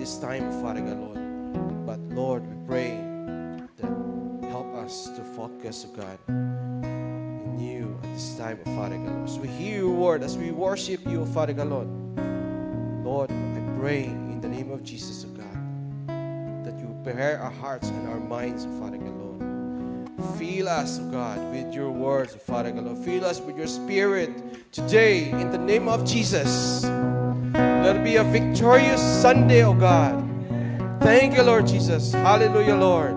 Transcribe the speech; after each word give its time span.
this 0.00 0.16
time, 0.16 0.50
Father 0.62 0.80
God, 0.80 0.98
Lord. 0.98 1.86
But 1.86 2.00
Lord, 2.16 2.42
we 2.48 2.66
pray 2.66 2.96
that 3.76 4.48
help 4.48 4.74
us 4.76 5.10
to 5.10 5.22
focus, 5.36 5.86
oh 5.86 5.94
God, 5.94 6.18
in 6.26 7.58
you 7.60 8.00
at 8.02 8.14
this 8.14 8.34
time, 8.38 8.58
oh 8.64 8.76
Father 8.76 8.96
God. 8.96 9.24
As 9.24 9.38
we 9.38 9.48
hear 9.48 9.80
your 9.80 9.92
word, 9.92 10.22
as 10.22 10.38
we 10.38 10.52
worship 10.52 11.06
you, 11.06 11.20
oh 11.20 11.26
Father 11.26 11.52
God, 11.52 11.68
Lord. 11.68 11.88
Lord, 13.04 13.30
I 13.30 13.78
pray 13.78 14.04
in 14.04 14.40
the 14.40 14.48
name 14.48 14.70
of 14.70 14.82
Jesus, 14.82 15.26
oh 15.28 15.36
God, 15.36 16.64
that 16.64 16.78
you 16.78 16.98
prepare 17.04 17.38
our 17.38 17.50
hearts 17.50 17.88
and 17.90 18.08
our 18.08 18.20
minds, 18.20 18.64
oh 18.64 18.80
Father 18.80 18.96
God, 18.96 19.14
Lord. 19.18 20.38
Fill 20.38 20.68
us, 20.68 20.98
oh 20.98 21.10
God, 21.10 21.52
with 21.52 21.74
your 21.74 21.90
words, 21.90 22.32
oh 22.34 22.38
Father 22.38 22.70
God, 22.70 22.84
Lord. 22.84 23.04
Fill 23.04 23.26
us 23.26 23.38
with 23.38 23.58
your 23.58 23.66
spirit 23.66 24.72
today 24.72 25.30
in 25.30 25.52
the 25.52 25.58
name 25.58 25.88
of 25.88 26.06
Jesus. 26.06 26.86
Let 27.90 27.96
it 27.96 28.04
be 28.04 28.16
a 28.18 28.22
victorious 28.22 29.02
Sunday, 29.02 29.64
oh 29.64 29.74
God. 29.74 30.22
Thank 31.00 31.34
you, 31.34 31.42
Lord 31.42 31.66
Jesus. 31.66 32.12
Hallelujah, 32.12 32.76
Lord. 32.76 33.16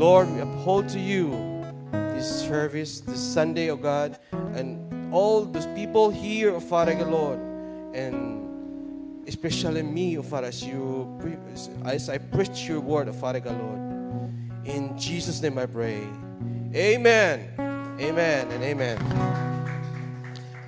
Lord, 0.00 0.32
we 0.32 0.40
uphold 0.40 0.88
to 0.88 0.98
you 0.98 1.62
this 1.92 2.46
service 2.48 3.00
this 3.00 3.20
Sunday, 3.20 3.68
oh 3.68 3.76
God, 3.76 4.18
and 4.54 5.12
all 5.12 5.44
those 5.44 5.66
people 5.76 6.08
here, 6.08 6.54
oh 6.54 6.60
Father 6.60 6.94
Lord, 7.04 7.38
and 7.92 9.28
especially 9.28 9.82
me, 9.82 10.16
oh 10.16 10.22
Father, 10.22 10.46
as 10.46 10.64
you 10.64 11.20
as 11.84 12.08
I 12.08 12.16
preach 12.16 12.66
your 12.66 12.80
word, 12.80 13.10
oh 13.10 13.12
Father 13.12 13.42
Lord. 13.44 14.64
In 14.64 14.96
Jesus' 14.98 15.42
name 15.42 15.58
I 15.58 15.66
pray. 15.66 16.00
Amen. 16.74 17.52
Amen 18.00 18.50
and 18.50 18.64
amen. 18.64 18.96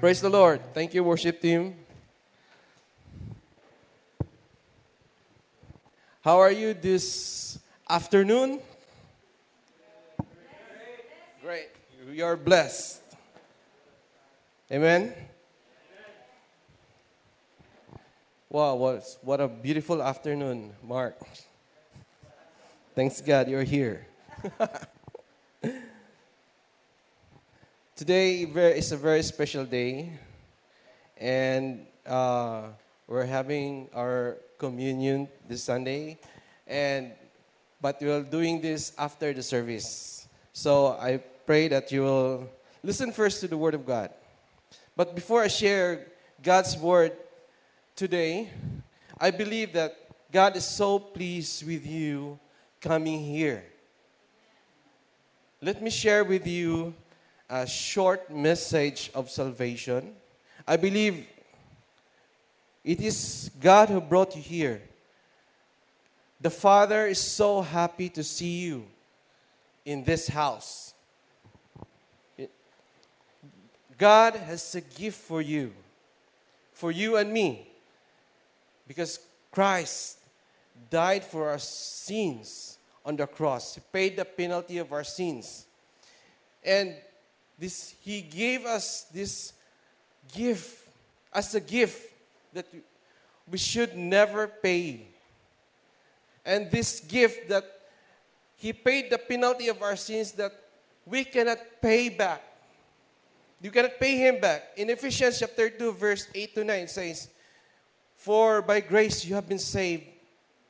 Praise 0.01 0.21
the 0.21 0.29
Lord. 0.29 0.61
Thank 0.75 0.93
you, 0.93 1.03
worship 1.03 1.41
team. 1.41 1.84
How 6.25 6.41
are 6.41 6.51
you 6.51 6.73
this 6.73 7.59
afternoon? 7.87 8.59
Great. 11.43 11.69
We 12.09 12.23
are 12.23 12.35
blessed. 12.35 13.03
Amen. 14.73 15.13
Wow, 18.49 18.77
what, 18.77 19.05
what 19.21 19.43
a 19.43 19.49
beautiful 19.49 20.03
afternoon, 20.03 20.73
Mark. 20.83 21.21
Thanks 22.95 23.21
God 23.21 23.51
you're 23.51 23.63
here. 23.63 24.07
Today 27.97 28.45
is 28.45 28.93
a 28.93 28.97
very 28.97 29.23
special 29.23 29.67
day, 29.67 30.19
and 31.19 31.85
uh, 32.07 32.69
we're 33.07 33.27
having 33.27 33.91
our 33.95 34.39
communion 34.59 35.29
this 35.49 35.65
Sunday, 35.65 36.19
and 36.67 37.13
but 37.81 38.01
we're 38.01 38.23
doing 38.23 38.61
this 38.61 38.93
after 38.97 39.33
the 39.33 39.43
service. 39.43 40.27
So 40.53 40.97
I 40.99 41.19
pray 41.45 41.69
that 41.69 41.93
you 41.93 42.03
will 42.03 42.49
listen 42.83 43.13
first 43.13 43.41
to 43.41 43.49
the 43.49 43.57
Word 43.57 43.75
of 43.75 43.85
God. 43.85 44.11
But 44.97 45.15
before 45.15 45.43
I 45.43 45.49
share 45.49 46.07
God's 46.43 46.77
Word 46.77 47.13
today, 47.97 48.51
I 49.19 49.31
believe 49.31 49.73
that 49.75 49.97
God 50.33 50.57
is 50.57 50.65
so 50.65 50.99
pleased 50.99 51.67
with 51.67 51.87
you 51.87 52.39
coming 52.81 53.21
here. 53.21 53.65
Let 55.61 55.83
me 55.83 55.91
share 55.91 56.25
with 56.25 56.47
you 56.47 56.95
a 57.49 57.67
short 57.67 58.31
message 58.31 59.11
of 59.15 59.31
salvation. 59.31 60.15
I 60.67 60.77
believe 60.77 61.27
it 62.85 63.01
is 63.01 63.51
God 63.61 63.89
who 63.89 64.01
brought 64.01 64.37
you 64.37 64.43
here. 64.43 64.83
The 66.41 66.51
Father 66.51 67.07
is 67.07 67.19
so 67.19 67.63
happy 67.63 68.11
to 68.11 68.23
see 68.23 68.61
you 68.61 68.85
in 69.85 70.05
this 70.05 70.29
house. 70.29 70.93
God 73.97 74.35
has 74.37 74.75
a 74.75 74.81
gift 74.81 75.19
for 75.19 75.41
you, 75.41 75.73
for 76.75 76.91
you 76.91 77.17
and 77.17 77.33
me, 77.33 77.67
because 78.87 79.21
Christ 79.51 80.19
died 80.91 81.25
for 81.25 81.49
our 81.49 81.59
sins 81.59 82.77
on 83.05 83.17
the 83.17 83.27
cross. 83.27 83.77
He 83.77 83.81
paid 83.93 84.17
the 84.17 84.25
penalty 84.25 84.79
of 84.79 84.93
our 84.93 85.05
sins. 85.05 85.67
And 86.63 86.95
this 87.59 87.95
he 88.01 88.21
gave 88.21 88.65
us 88.67 89.03
this 89.13 89.53
gift 90.35 90.89
as 91.33 91.55
a 91.55 91.61
gift 91.61 92.14
that 92.55 92.67
we 93.51 93.59
should 93.59 93.97
never 93.97 94.47
pay. 94.49 95.07
And 96.45 96.71
this 96.71 97.01
gift 97.01 97.49
that 97.49 97.65
he 98.57 98.73
paid 98.73 99.11
the 99.11 99.19
penalty 99.19 99.69
of 99.69 99.83
our 99.83 99.97
sins 99.97 100.33
that 100.33 100.53
we 101.05 101.25
cannot 101.25 101.59
pay 101.83 102.09
back. 102.09 102.43
You 103.61 103.71
cannot 103.71 103.99
pay 103.99 104.17
him 104.17 104.41
back. 104.41 104.73
In 104.77 104.91
Ephesians 104.91 105.39
chapter 105.39 105.69
2 105.69 105.93
verse 105.93 106.27
8 106.35 106.55
to 106.55 106.65
9 106.65 106.89
says, 106.89 107.29
"For 108.17 108.63
by 108.63 108.81
grace 108.81 109.25
you 109.25 109.35
have 109.35 109.49
been 109.49 109.59
saved 109.59 110.05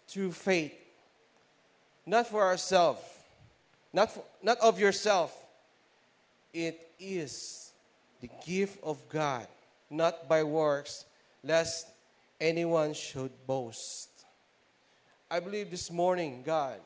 through 0.06 0.32
faith, 0.32 0.74
not 2.06 2.26
for 2.26 2.42
ourselves, 2.42 3.02
not 3.92 4.10
not 4.42 4.58
of 4.58 4.78
yourself. 4.78 5.34
It 6.52 6.78
is 6.98 7.72
the 8.20 8.30
gift 8.46 8.78
of 8.82 9.08
God, 9.08 9.48
not 9.90 10.28
by 10.28 10.42
works, 10.42 11.04
lest 11.44 11.86
anyone 12.40 12.94
should 12.94 13.46
boast." 13.46 14.08
I 15.30 15.40
believe 15.40 15.70
this 15.70 15.90
morning 15.90 16.42
God 16.42 16.80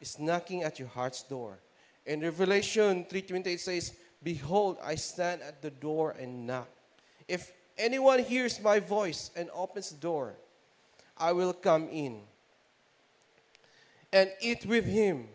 is 0.00 0.18
knocking 0.18 0.62
at 0.62 0.78
your 0.78 0.88
heart's 0.88 1.22
door. 1.22 1.58
In 2.06 2.20
Revelation 2.20 3.04
3:28 3.04 3.60
says, 3.60 3.96
"Behold, 4.22 4.78
I 4.82 4.94
stand 4.94 5.42
at 5.42 5.60
the 5.62 5.70
door 5.70 6.12
and 6.12 6.46
knock. 6.46 6.68
If 7.26 7.52
anyone 7.76 8.22
hears 8.22 8.60
my 8.60 8.80
voice 8.80 9.30
and 9.34 9.50
opens 9.50 9.90
the 9.90 9.96
door, 9.96 10.36
I 11.16 11.32
will 11.32 11.52
come 11.52 11.88
in 11.88 12.26
and 14.12 14.32
eat 14.40 14.66
with 14.66 14.84
him 14.84 15.28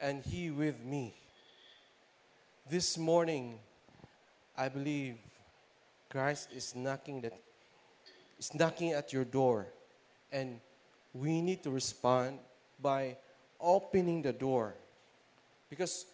and 0.00 0.24
he 0.24 0.50
with 0.50 0.80
me." 0.80 1.14
This 2.66 2.96
morning, 2.96 3.60
I 4.56 4.68
believe 4.68 5.18
Christ 6.08 6.50
is 6.52 6.74
knocking 6.74 7.20
that 7.22 7.32
is 8.40 8.54
knocking 8.54 8.92
at 8.92 9.12
your 9.12 9.24
door 9.24 9.66
and 10.32 10.58
we 11.12 11.42
need 11.42 11.62
to 11.62 11.70
respond 11.70 12.38
by 12.80 13.16
opening 13.60 14.22
the 14.22 14.32
door 14.32 14.74
because 15.68 16.06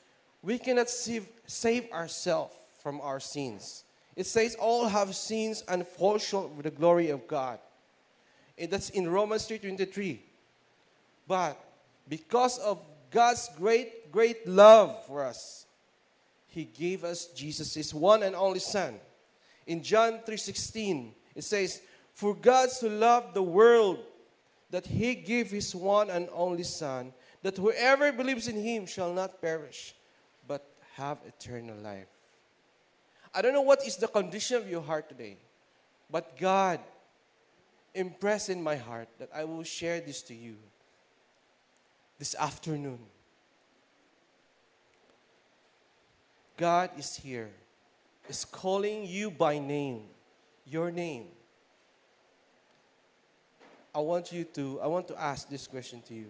we 0.43 0.58
cannot 0.58 0.90
save, 0.90 1.28
save 1.46 1.90
ourselves 1.93 2.55
from 2.82 3.00
our 3.00 3.20
sins. 3.20 3.84
It 4.17 4.26
says, 4.26 4.56
All 4.56 4.88
have 4.88 5.14
sins 5.14 5.62
and 5.69 5.87
fall 5.87 6.19
short 6.19 6.50
of 6.50 6.62
the 6.62 6.70
glory 6.70 7.11
of 7.11 7.28
God. 7.28 7.61
And 8.58 8.70
that's 8.70 8.90
in 8.90 9.08
Romans 9.08 9.46
3:23. 9.46 10.19
But 11.28 11.58
because 12.08 12.58
of 12.58 12.84
God's 13.11 13.50
great, 13.56 14.11
great 14.11 14.49
love 14.49 15.05
for 15.06 15.25
us, 15.25 15.67
He 16.49 16.64
gave 16.64 17.05
us 17.05 17.26
Jesus, 17.26 17.75
His 17.75 17.93
one 17.93 18.23
and 18.23 18.34
only 18.34 18.61
Son. 18.61 18.99
In 19.67 19.82
John 19.82 20.20
3:16, 20.26 21.12
it 21.34 21.44
says, 21.44 21.82
For 22.16 22.34
God 22.34 22.70
so 22.70 22.88
loved 22.88 23.34
the 23.34 23.42
world 23.42 23.98
that 24.70 24.86
he 24.86 25.14
gave 25.14 25.50
his 25.50 25.74
one 25.74 26.08
and 26.08 26.30
only 26.32 26.62
Son, 26.62 27.12
that 27.42 27.58
whoever 27.58 28.10
believes 28.10 28.48
in 28.48 28.56
him 28.56 28.86
shall 28.86 29.12
not 29.12 29.42
perish, 29.42 29.94
but 30.48 30.66
have 30.94 31.18
eternal 31.28 31.76
life. 31.76 32.08
I 33.34 33.42
don't 33.42 33.52
know 33.52 33.60
what 33.60 33.86
is 33.86 33.98
the 33.98 34.08
condition 34.08 34.56
of 34.56 34.66
your 34.66 34.80
heart 34.80 35.10
today, 35.10 35.36
but 36.10 36.38
God 36.38 36.80
impressed 37.94 38.48
in 38.48 38.62
my 38.62 38.76
heart 38.76 39.08
that 39.18 39.28
I 39.34 39.44
will 39.44 39.62
share 39.62 40.00
this 40.00 40.22
to 40.22 40.34
you 40.34 40.56
this 42.18 42.34
afternoon. 42.34 43.00
God 46.56 46.88
is 46.96 47.14
here, 47.14 47.50
is 48.26 48.46
calling 48.46 49.04
you 49.04 49.30
by 49.30 49.58
name, 49.58 50.04
your 50.64 50.90
name. 50.90 51.26
I 53.96 54.00
want 54.00 54.31
you 54.31 54.44
to, 54.44 54.78
I 54.82 54.88
want 54.88 55.08
to 55.08 55.19
ask 55.19 55.48
this 55.48 55.66
question 55.66 56.02
to 56.02 56.14
you. 56.14 56.26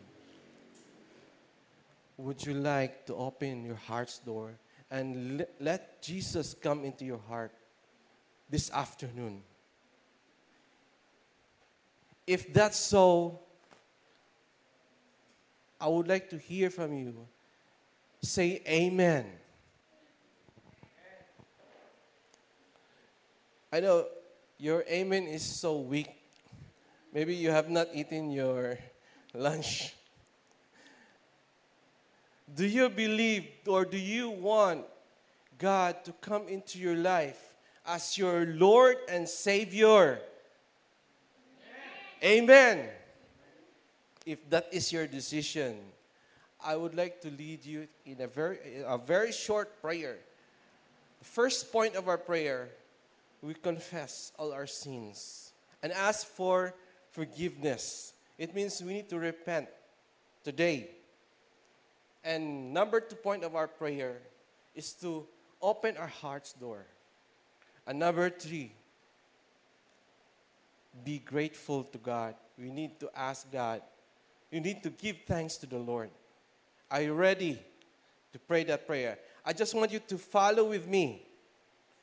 Would 2.16 2.46
you 2.46 2.54
like 2.54 3.06
to 3.06 3.16
open 3.16 3.64
your 3.64 3.74
heart's 3.74 4.18
door 4.20 4.52
and 4.88 5.38
le- 5.38 5.46
let 5.58 6.00
Jesus 6.00 6.54
come 6.54 6.84
into 6.84 7.04
your 7.04 7.18
heart 7.18 7.50
this 8.48 8.70
afternoon? 8.70 9.42
If 12.24 12.52
that's 12.52 12.78
so, 12.78 13.40
I 15.80 15.88
would 15.88 16.06
like 16.06 16.30
to 16.30 16.38
hear 16.38 16.70
from 16.70 16.96
you. 16.96 17.26
Say 18.22 18.62
amen. 18.68 19.26
I 23.72 23.80
know 23.80 24.06
your 24.56 24.84
amen 24.88 25.24
is 25.24 25.42
so 25.42 25.80
weak. 25.80 26.25
Maybe 27.12 27.34
you 27.34 27.50
have 27.50 27.70
not 27.70 27.88
eaten 27.94 28.30
your 28.30 28.78
lunch. 29.32 29.94
Do 32.54 32.66
you 32.66 32.88
believe 32.88 33.48
or 33.66 33.84
do 33.84 33.98
you 33.98 34.30
want 34.30 34.84
God 35.58 36.04
to 36.04 36.12
come 36.20 36.48
into 36.48 36.78
your 36.78 36.96
life 36.96 37.54
as 37.86 38.16
your 38.18 38.46
Lord 38.46 38.96
and 39.08 39.28
Savior? 39.28 40.20
Amen. 42.22 42.42
Amen. 42.42 42.88
If 44.24 44.48
that 44.50 44.68
is 44.72 44.92
your 44.92 45.06
decision, 45.06 45.76
I 46.64 46.76
would 46.76 46.94
like 46.94 47.20
to 47.22 47.30
lead 47.30 47.64
you 47.64 47.88
in 48.04 48.20
a 48.20 48.26
very, 48.26 48.58
a 48.86 48.98
very 48.98 49.32
short 49.32 49.80
prayer. 49.80 50.18
The 51.20 51.24
first 51.24 51.72
point 51.72 51.94
of 51.96 52.08
our 52.08 52.18
prayer 52.18 52.70
we 53.42 53.54
confess 53.54 54.32
all 54.38 54.52
our 54.52 54.66
sins 54.66 55.52
and 55.82 55.92
ask 55.92 56.26
for 56.26 56.74
forgiveness. 57.16 58.12
It 58.36 58.54
means 58.54 58.82
we 58.82 58.92
need 58.92 59.08
to 59.08 59.18
repent 59.18 59.68
today. 60.44 60.90
And 62.22 62.74
number 62.74 63.00
two 63.00 63.16
point 63.16 63.42
of 63.42 63.56
our 63.56 63.66
prayer 63.66 64.18
is 64.74 64.92
to 65.00 65.26
open 65.62 65.96
our 65.96 66.12
heart's 66.20 66.52
door. 66.52 66.84
And 67.86 67.98
number 67.98 68.28
three, 68.28 68.72
be 71.04 71.18
grateful 71.18 71.84
to 71.84 71.98
God. 71.98 72.34
We 72.58 72.70
need 72.70 73.00
to 73.00 73.08
ask 73.16 73.50
God. 73.50 73.80
You 74.50 74.60
need 74.60 74.82
to 74.82 74.90
give 74.90 75.16
thanks 75.26 75.56
to 75.58 75.66
the 75.66 75.78
Lord. 75.78 76.10
Are 76.90 77.00
you 77.00 77.14
ready 77.14 77.58
to 78.32 78.38
pray 78.38 78.64
that 78.64 78.86
prayer? 78.86 79.18
I 79.44 79.52
just 79.52 79.74
want 79.74 79.90
you 79.90 80.00
to 80.00 80.18
follow 80.18 80.64
with 80.68 80.86
me 80.86 81.22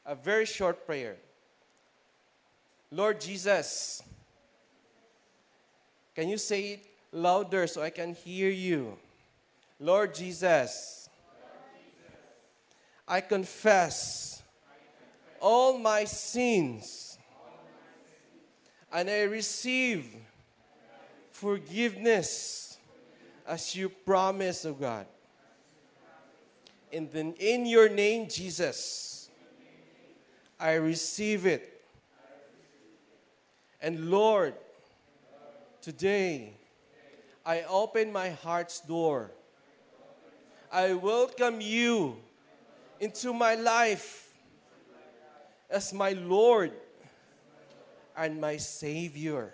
a 0.06 0.16
very 0.16 0.46
short 0.46 0.86
prayer. 0.86 1.18
Lord 2.92 3.22
Jesus, 3.22 4.02
can 6.16 6.30
you 6.30 6.38
say 6.38 6.74
it 6.74 6.86
louder 7.12 7.68
so 7.68 7.82
I 7.82 7.90
can 7.90 8.14
hear 8.14 8.50
you? 8.50 8.98
Lord 9.80 10.16
Jesus, 10.16 11.10
I 13.08 13.22
confess 13.22 14.42
all 15.42 15.78
my 15.78 16.06
sins 16.06 17.18
and 18.92 19.10
I 19.10 19.24
receive 19.24 20.06
forgiveness 21.32 22.78
as 23.46 23.76
you 23.76 23.90
promise, 23.90 24.66
oh 24.66 24.74
God. 24.74 25.06
And 26.94 27.12
then 27.12 27.34
in 27.40 27.66
your 27.66 27.90
name, 27.90 28.30
Jesus, 28.30 29.30
I 30.60 30.74
receive 30.74 31.46
it. 31.48 31.82
And 33.82 34.10
Lord, 34.10 34.54
today 35.84 36.54
I 37.46 37.64
open 37.64 38.10
my 38.10 38.30
heart's 38.30 38.80
door. 38.80 39.32
I 40.72 40.94
welcome 40.94 41.60
you 41.60 42.16
into 43.02 43.34
my 43.34 43.56
life 43.56 44.30
as 45.70 45.94
my 45.94 46.14
Lord 46.14 46.72
and 48.16 48.40
my 48.40 48.56
Savior. 48.56 49.54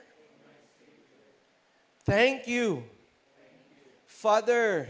Thank 2.05 2.47
you, 2.47 2.83
Father, 4.05 4.87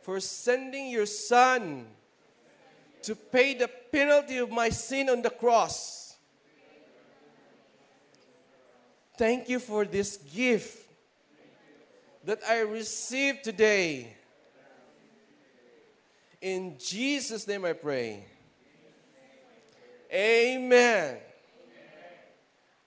for 0.00 0.18
sending 0.18 0.88
your 0.88 1.04
Son 1.04 1.84
to 3.02 3.14
pay 3.14 3.52
the 3.52 3.68
penalty 3.92 4.38
of 4.38 4.50
my 4.50 4.70
sin 4.70 5.10
on 5.10 5.20
the 5.20 5.30
cross 5.30 6.07
Thank 9.18 9.48
you 9.48 9.58
for 9.58 9.84
this 9.84 10.16
gift 10.16 10.78
that 12.22 12.38
I 12.48 12.60
received 12.60 13.42
today. 13.42 14.14
In 16.40 16.76
Jesus' 16.78 17.44
name 17.48 17.64
I 17.64 17.72
pray. 17.72 18.24
Amen. 20.14 21.18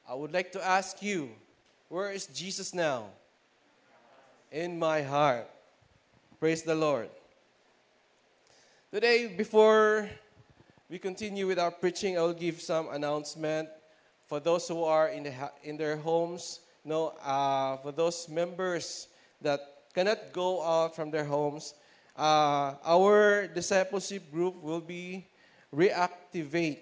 I 0.07 0.13
would 0.13 0.31
like 0.31 0.53
to 0.53 0.65
ask 0.65 1.03
you, 1.03 1.31
where 1.89 2.13
is 2.13 2.27
Jesus 2.27 2.73
now? 2.73 3.07
In 4.53 4.79
my 4.79 5.01
heart. 5.01 5.49
Praise 6.39 6.63
the 6.63 6.75
Lord. 6.75 7.09
Today, 8.89 9.27
before 9.27 10.09
we 10.89 10.97
continue 10.97 11.45
with 11.45 11.59
our 11.59 11.71
preaching, 11.71 12.17
I 12.17 12.21
will 12.21 12.31
give 12.31 12.61
some 12.61 12.87
announcement 12.87 13.67
for 14.31 14.39
those 14.39 14.65
who 14.65 14.85
are 14.85 15.09
in, 15.09 15.23
the, 15.23 15.33
in 15.61 15.75
their 15.75 15.97
homes, 15.97 16.61
know, 16.85 17.09
uh, 17.21 17.75
for 17.83 17.91
those 17.91 18.29
members 18.29 19.09
that 19.41 19.59
cannot 19.93 20.31
go 20.31 20.63
out 20.63 20.95
from 20.95 21.11
their 21.11 21.25
homes, 21.25 21.73
uh, 22.15 22.75
our 22.85 23.47
discipleship 23.47 24.31
group 24.31 24.63
will 24.63 24.79
be 24.79 25.27
reactivate 25.75 26.79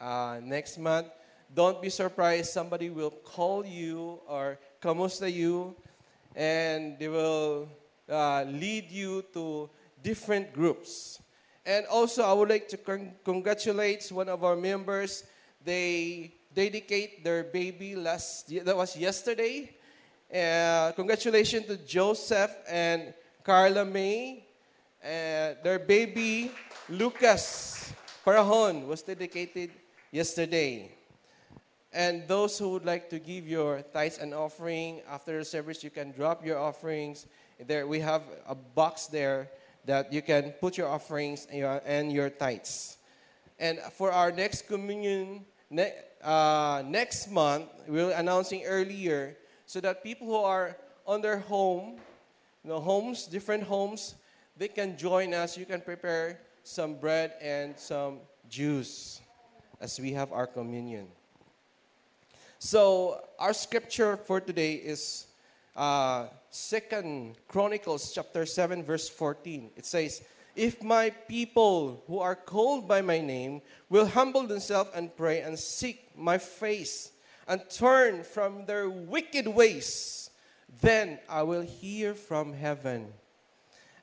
uh, 0.00 0.40
next 0.42 0.78
month. 0.78 1.08
Don't 1.54 1.82
be 1.82 1.90
surprised. 1.90 2.48
Somebody 2.48 2.88
will 2.88 3.10
call 3.10 3.66
you 3.66 4.18
or 4.26 4.58
kamusta 4.80 5.30
you, 5.30 5.76
and 6.34 6.98
they 6.98 7.08
will 7.08 7.68
uh, 8.08 8.44
lead 8.44 8.90
you 8.90 9.22
to 9.34 9.68
different 10.02 10.50
groups. 10.54 11.20
And 11.66 11.84
also, 11.92 12.22
I 12.24 12.32
would 12.32 12.48
like 12.48 12.68
to 12.68 12.78
con- 12.78 13.12
congratulate 13.22 14.08
one 14.10 14.30
of 14.30 14.42
our 14.42 14.56
members. 14.56 15.24
They 15.62 16.35
dedicate 16.56 17.22
their 17.22 17.44
baby 17.44 17.94
last 17.94 18.48
that 18.64 18.74
was 18.74 18.96
yesterday. 18.96 19.68
Uh, 20.32 20.90
congratulations 20.96 21.66
to 21.66 21.76
Joseph 21.76 22.50
and 22.66 23.12
Carla 23.44 23.84
May. 23.84 24.42
Uh, 25.04 25.52
their 25.62 25.78
baby 25.78 26.50
Lucas 26.88 27.92
Parahon 28.24 28.86
was 28.86 29.02
dedicated 29.02 29.70
yesterday. 30.10 30.90
And 31.92 32.26
those 32.26 32.58
who 32.58 32.70
would 32.70 32.86
like 32.86 33.10
to 33.10 33.18
give 33.18 33.46
your 33.46 33.82
tithes 33.92 34.18
and 34.18 34.32
offering 34.32 35.02
after 35.08 35.38
the 35.38 35.44
service, 35.44 35.84
you 35.84 35.90
can 35.90 36.12
drop 36.12 36.44
your 36.44 36.58
offerings. 36.58 37.26
There 37.60 37.86
we 37.86 38.00
have 38.00 38.22
a 38.48 38.54
box 38.54 39.06
there 39.06 39.50
that 39.84 40.12
you 40.12 40.22
can 40.22 40.52
put 40.52 40.76
your 40.76 40.88
offerings 40.88 41.46
and 41.50 41.58
your, 41.58 41.82
and 41.84 42.10
your 42.10 42.30
tithes. 42.30 42.96
And 43.58 43.78
for 43.92 44.10
our 44.10 44.32
next 44.32 44.66
communion, 44.66 45.44
ne- 45.70 45.94
uh, 46.22 46.82
next 46.86 47.30
month, 47.30 47.66
we're 47.86 48.10
announcing 48.12 48.64
earlier, 48.64 49.36
so 49.66 49.80
that 49.80 50.02
people 50.02 50.26
who 50.26 50.36
are 50.36 50.76
on 51.06 51.20
their 51.20 51.38
home, 51.38 51.96
you 52.64 52.70
know, 52.70 52.80
homes, 52.80 53.26
different 53.26 53.62
homes, 53.62 54.14
they 54.56 54.68
can 54.68 54.96
join 54.96 55.34
us. 55.34 55.56
You 55.56 55.66
can 55.66 55.80
prepare 55.80 56.40
some 56.64 56.94
bread 56.94 57.32
and 57.40 57.78
some 57.78 58.18
juice 58.48 59.20
as 59.80 60.00
we 60.00 60.12
have 60.12 60.32
our 60.32 60.46
communion. 60.46 61.06
So 62.58 63.20
our 63.38 63.52
scripture 63.52 64.16
for 64.16 64.40
today 64.40 64.74
is 64.74 65.26
uh, 65.76 66.28
Second 66.50 67.36
Chronicles 67.48 68.12
chapter 68.14 68.46
seven 68.46 68.82
verse 68.82 69.08
fourteen. 69.08 69.70
It 69.76 69.84
says, 69.84 70.22
if 70.56 70.82
my 70.82 71.10
people 71.10 72.02
who 72.06 72.18
are 72.18 72.34
called 72.34 72.88
by 72.88 73.02
my 73.02 73.20
name 73.20 73.62
will 73.88 74.06
humble 74.06 74.46
themselves 74.46 74.90
and 74.94 75.14
pray 75.16 75.40
and 75.40 75.58
seek 75.58 76.10
my 76.16 76.38
face 76.38 77.12
and 77.46 77.62
turn 77.70 78.24
from 78.24 78.66
their 78.66 78.88
wicked 78.88 79.46
ways, 79.46 80.30
then 80.80 81.18
I 81.28 81.42
will 81.42 81.62
hear 81.62 82.14
from 82.14 82.52
heaven 82.52 83.12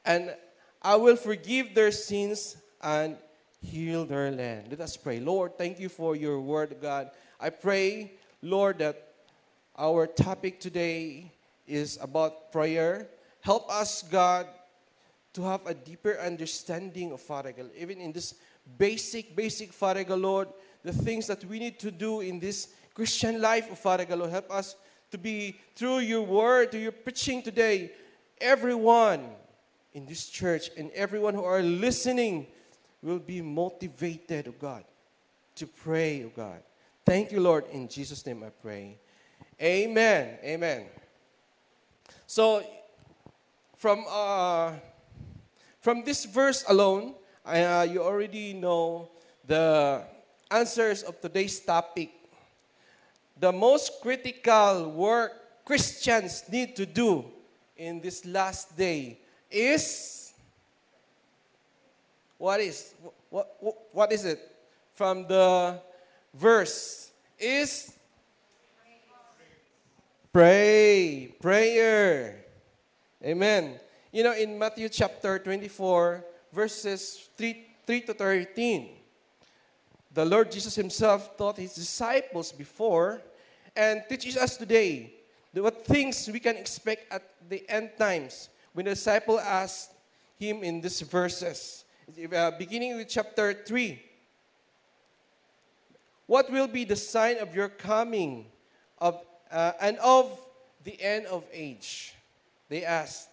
and 0.06 0.36
I 0.82 0.96
will 0.96 1.16
forgive 1.16 1.74
their 1.74 1.92
sins 1.92 2.58
and 2.82 3.18
heal 3.62 4.06
their 4.06 4.32
land. 4.32 4.68
Let 4.70 4.82
us 4.82 4.98
pray. 4.98 5.20
Lord, 5.20 5.58
thank 5.58 5.80
you 5.80 5.90
for 5.90 6.16
your 6.16 6.40
word, 6.42 6.76
God. 6.82 7.12
I 7.40 7.50
pray, 7.50 8.14
Lord, 8.42 8.80
that 8.80 9.14
our 9.78 10.06
topic 10.06 10.60
today 10.60 11.32
is 11.66 11.98
about 12.02 12.52
prayer. 12.52 13.08
Help 13.42 13.72
us, 13.72 14.04
God, 14.04 14.48
to 15.34 15.44
have 15.44 15.66
a 15.66 15.74
deeper 15.74 16.18
understanding 16.20 17.12
of 17.12 17.28
God. 17.28 17.54
Even 17.78 18.00
in 18.00 18.12
this 18.12 18.36
basic, 18.78 19.36
basic 19.36 19.78
God, 19.80 20.10
Lord, 20.10 20.48
the 20.84 20.94
things 20.94 21.28
that 21.28 21.44
we 21.46 21.60
need 21.60 21.80
to 21.80 21.92
do 21.92 22.22
in 22.22 22.40
this 22.40 22.70
Christian 22.94 23.42
life 23.42 23.72
of 23.72 23.84
God, 23.84 24.18
Lord, 24.18 24.30
help 24.30 24.52
us 24.52 24.76
to 25.12 25.18
be 25.18 25.56
through 25.76 26.00
your 26.00 26.22
word, 26.22 26.72
through 26.72 26.82
your 26.82 26.92
preaching 26.92 27.42
today. 27.42 27.92
Everyone 28.40 29.30
in 29.94 30.06
this 30.06 30.30
church 30.30 30.70
and 30.78 30.92
everyone 30.92 31.34
who 31.34 31.44
are 31.44 31.62
listening 31.62 32.48
will 33.02 33.20
be 33.20 33.42
motivated, 33.42 34.48
oh 34.48 34.56
God, 34.60 34.84
to 35.56 35.68
pray, 35.68 36.24
oh 36.24 36.32
God. 36.36 36.62
Thank 37.06 37.32
you, 37.32 37.42
Lord. 37.42 37.66
In 37.72 37.88
Jesus' 37.88 38.26
name 38.26 38.44
I 38.44 38.50
pray. 38.50 38.98
Amen. 39.62 40.38
Amen. 40.44 40.86
So, 42.26 42.64
from 43.78 44.06
uh, 44.10 44.74
from 45.84 46.02
this 46.02 46.24
verse 46.24 46.64
alone, 46.70 47.14
uh, 47.46 47.86
you 47.92 48.02
already 48.02 48.54
know 48.54 49.10
the 49.46 50.02
answers 50.50 51.04
of 51.04 51.20
today's 51.20 51.60
topic. 51.60 52.10
The 53.38 53.52
most 53.52 54.00
critical 54.02 54.90
work 54.92 55.34
Christians 55.66 56.44
need 56.50 56.78
to 56.78 56.86
do 56.86 57.26
in 57.76 58.00
this 58.00 58.26
last 58.26 58.78
day 58.78 59.20
is 59.52 60.32
what 62.38 62.62
is 62.62 62.94
what, 63.30 63.48
what, 63.60 63.76
what 63.92 64.12
is 64.14 64.24
it? 64.24 64.40
From 64.94 65.28
the 65.28 65.82
verse 66.34 67.12
is 67.38 67.92
pray 70.32 71.36
prayer. 71.42 72.46
Amen 73.22 73.83
you 74.14 74.24
know 74.24 74.34
in 74.34 74.58
matthew 74.58 74.88
chapter 74.88 75.38
24 75.40 76.24
verses 76.54 77.28
3, 77.36 77.66
3 77.86 78.02
to 78.02 78.14
13 78.14 78.90
the 80.14 80.24
lord 80.24 80.50
jesus 80.50 80.76
himself 80.76 81.36
taught 81.36 81.58
his 81.58 81.74
disciples 81.74 82.54
before 82.54 83.22
and 83.76 84.04
teaches 84.08 84.38
us 84.38 84.56
today 84.56 85.12
what 85.54 85.86
things 85.86 86.30
we 86.32 86.40
can 86.40 86.56
expect 86.56 87.12
at 87.12 87.24
the 87.50 87.68
end 87.68 87.90
times 87.98 88.50
when 88.74 88.86
the 88.86 88.92
disciple 88.92 89.40
asked 89.40 89.92
him 90.40 90.64
in 90.64 90.82
these 90.82 91.02
verses, 91.02 91.86
uh, 92.36 92.52
beginning 92.58 92.98
with 92.98 93.08
chapter 93.08 93.54
3, 93.54 94.02
what 96.26 96.52
will 96.52 96.68
be 96.68 96.84
the 96.84 96.96
sign 96.96 97.38
of 97.38 97.56
your 97.56 97.70
coming 97.70 98.48
of, 98.98 99.22
uh, 99.52 99.74
and 99.80 99.98
of 100.00 100.40
the 100.84 101.00
end 101.02 101.28
of 101.28 101.44
age? 101.54 102.16
They 102.70 102.84
asked. 102.84 103.30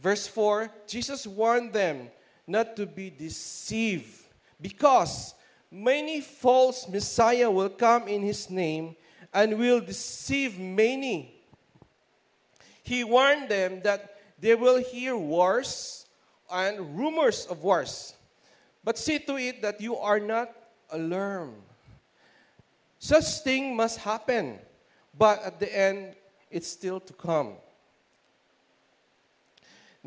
Verse 0.00 0.26
4 0.26 0.70
Jesus 0.86 1.26
warned 1.26 1.72
them 1.72 2.08
not 2.46 2.76
to 2.76 2.86
be 2.86 3.10
deceived 3.10 4.24
because 4.60 5.34
many 5.70 6.20
false 6.20 6.88
Messiah 6.88 7.50
will 7.50 7.68
come 7.68 8.08
in 8.08 8.22
his 8.22 8.48
name 8.48 8.96
and 9.34 9.58
will 9.58 9.80
deceive 9.80 10.58
many. 10.58 11.34
He 12.82 13.04
warned 13.04 13.50
them 13.50 13.82
that 13.82 14.18
they 14.40 14.54
will 14.54 14.82
hear 14.82 15.16
wars 15.16 16.06
and 16.50 16.96
rumors 16.96 17.44
of 17.46 17.62
wars. 17.62 18.14
But 18.82 18.96
see 18.96 19.18
to 19.18 19.36
it 19.36 19.60
that 19.60 19.80
you 19.80 19.96
are 19.96 20.20
not 20.20 20.50
alarmed. 20.90 21.60
Such 22.98 23.40
thing 23.40 23.76
must 23.76 23.98
happen, 23.98 24.58
but 25.16 25.42
at 25.42 25.60
the 25.60 25.68
end, 25.68 26.14
it's 26.50 26.68
still 26.68 26.98
to 27.00 27.12
come. 27.12 27.54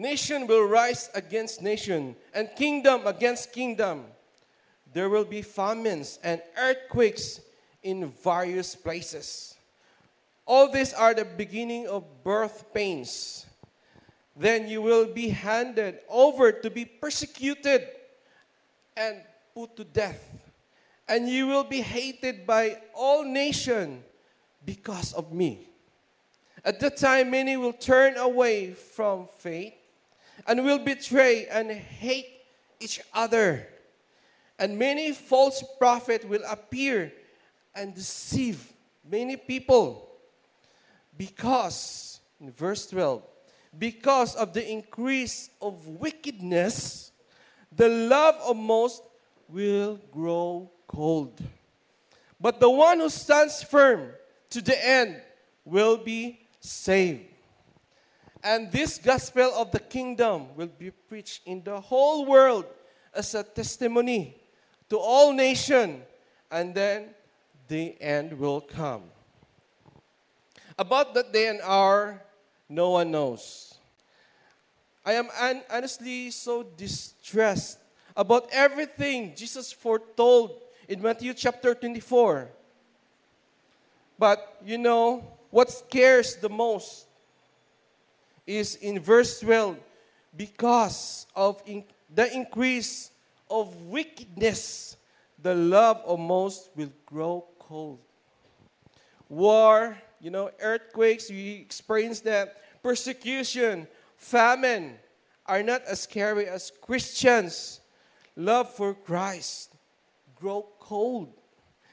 Nation 0.01 0.47
will 0.47 0.63
rise 0.65 1.11
against 1.13 1.61
nation, 1.61 2.15
and 2.33 2.49
kingdom 2.55 3.05
against 3.05 3.53
kingdom. 3.53 4.05
There 4.93 5.09
will 5.09 5.25
be 5.25 5.43
famines 5.43 6.17
and 6.23 6.41
earthquakes 6.57 7.39
in 7.83 8.09
various 8.09 8.73
places. 8.73 9.53
All 10.47 10.71
these 10.71 10.91
are 10.91 11.13
the 11.13 11.23
beginning 11.23 11.87
of 11.87 12.03
birth 12.23 12.73
pains. 12.73 13.45
Then 14.35 14.67
you 14.67 14.81
will 14.81 15.05
be 15.05 15.29
handed 15.29 15.99
over 16.09 16.51
to 16.51 16.69
be 16.71 16.83
persecuted 16.83 17.87
and 18.97 19.21
put 19.53 19.75
to 19.75 19.83
death. 19.83 20.25
And 21.07 21.29
you 21.29 21.45
will 21.45 21.63
be 21.63 21.81
hated 21.81 22.47
by 22.47 22.81
all 22.95 23.23
nations 23.23 24.01
because 24.65 25.13
of 25.13 25.31
me. 25.31 25.67
At 26.65 26.79
that 26.79 26.97
time, 26.97 27.29
many 27.29 27.55
will 27.55 27.73
turn 27.73 28.17
away 28.17 28.73
from 28.73 29.27
faith 29.37 29.75
and 30.47 30.63
will 30.63 30.79
betray 30.79 31.47
and 31.47 31.71
hate 31.71 32.27
each 32.79 32.99
other. 33.13 33.67
And 34.59 34.77
many 34.77 35.11
false 35.11 35.63
prophets 35.77 36.25
will 36.25 36.43
appear 36.49 37.11
and 37.73 37.95
deceive 37.95 38.71
many 39.09 39.37
people. 39.37 40.09
Because, 41.17 42.19
in 42.39 42.51
verse 42.51 42.87
12, 42.87 43.23
because 43.77 44.35
of 44.35 44.53
the 44.53 44.69
increase 44.69 45.49
of 45.61 45.87
wickedness, 45.87 47.11
the 47.75 47.87
love 47.87 48.35
of 48.45 48.57
most 48.57 49.01
will 49.47 49.99
grow 50.11 50.69
cold. 50.87 51.39
But 52.39 52.59
the 52.59 52.69
one 52.69 52.99
who 52.99 53.09
stands 53.09 53.63
firm 53.63 54.09
to 54.49 54.61
the 54.61 54.87
end 54.87 55.21
will 55.63 55.97
be 55.97 56.39
saved. 56.59 57.30
And 58.43 58.71
this 58.71 58.97
gospel 58.97 59.51
of 59.55 59.71
the 59.71 59.79
kingdom 59.79 60.55
will 60.55 60.71
be 60.77 60.89
preached 60.89 61.41
in 61.45 61.63
the 61.63 61.79
whole 61.79 62.25
world 62.25 62.65
as 63.13 63.35
a 63.35 63.43
testimony 63.43 64.35
to 64.89 64.97
all 64.97 65.31
nations, 65.31 66.01
and 66.49 66.73
then 66.73 67.09
the 67.67 67.95
end 68.01 68.37
will 68.37 68.61
come. 68.61 69.03
About 70.77 71.13
that 71.13 71.31
day 71.31 71.47
and 71.47 71.61
hour, 71.61 72.21
no 72.67 72.91
one 72.91 73.11
knows. 73.11 73.75
I 75.05 75.13
am 75.13 75.29
honestly 75.69 76.31
so 76.31 76.63
distressed 76.63 77.77
about 78.15 78.49
everything 78.51 79.33
Jesus 79.35 79.71
foretold 79.71 80.59
in 80.87 81.01
Matthew 81.01 81.33
chapter 81.33 81.75
24. 81.75 82.49
But 84.17 84.57
you 84.65 84.77
know, 84.77 85.23
what 85.49 85.71
scares 85.71 86.35
the 86.35 86.49
most 86.49 87.05
is 88.45 88.75
in 88.75 88.99
verse 88.99 89.39
12 89.39 89.77
because 90.35 91.27
of 91.35 91.61
in 91.65 91.83
the 92.13 92.33
increase 92.33 93.11
of 93.49 93.75
wickedness, 93.83 94.97
the 95.41 95.53
love 95.55 96.01
of 96.05 96.19
most 96.19 96.69
will 96.75 96.91
grow 97.05 97.45
cold. 97.59 97.99
War, 99.29 99.97
you 100.19 100.29
know, 100.29 100.51
earthquakes, 100.59 101.29
we 101.29 101.53
experience 101.55 102.19
that. 102.21 102.57
Persecution, 102.83 103.87
famine 104.17 104.95
are 105.45 105.63
not 105.63 105.83
as 105.83 106.01
scary 106.01 106.47
as 106.47 106.71
Christians. 106.81 107.81
Love 108.35 108.73
for 108.73 108.93
Christ 108.93 109.71
grow 110.41 110.67
cold. 110.79 111.31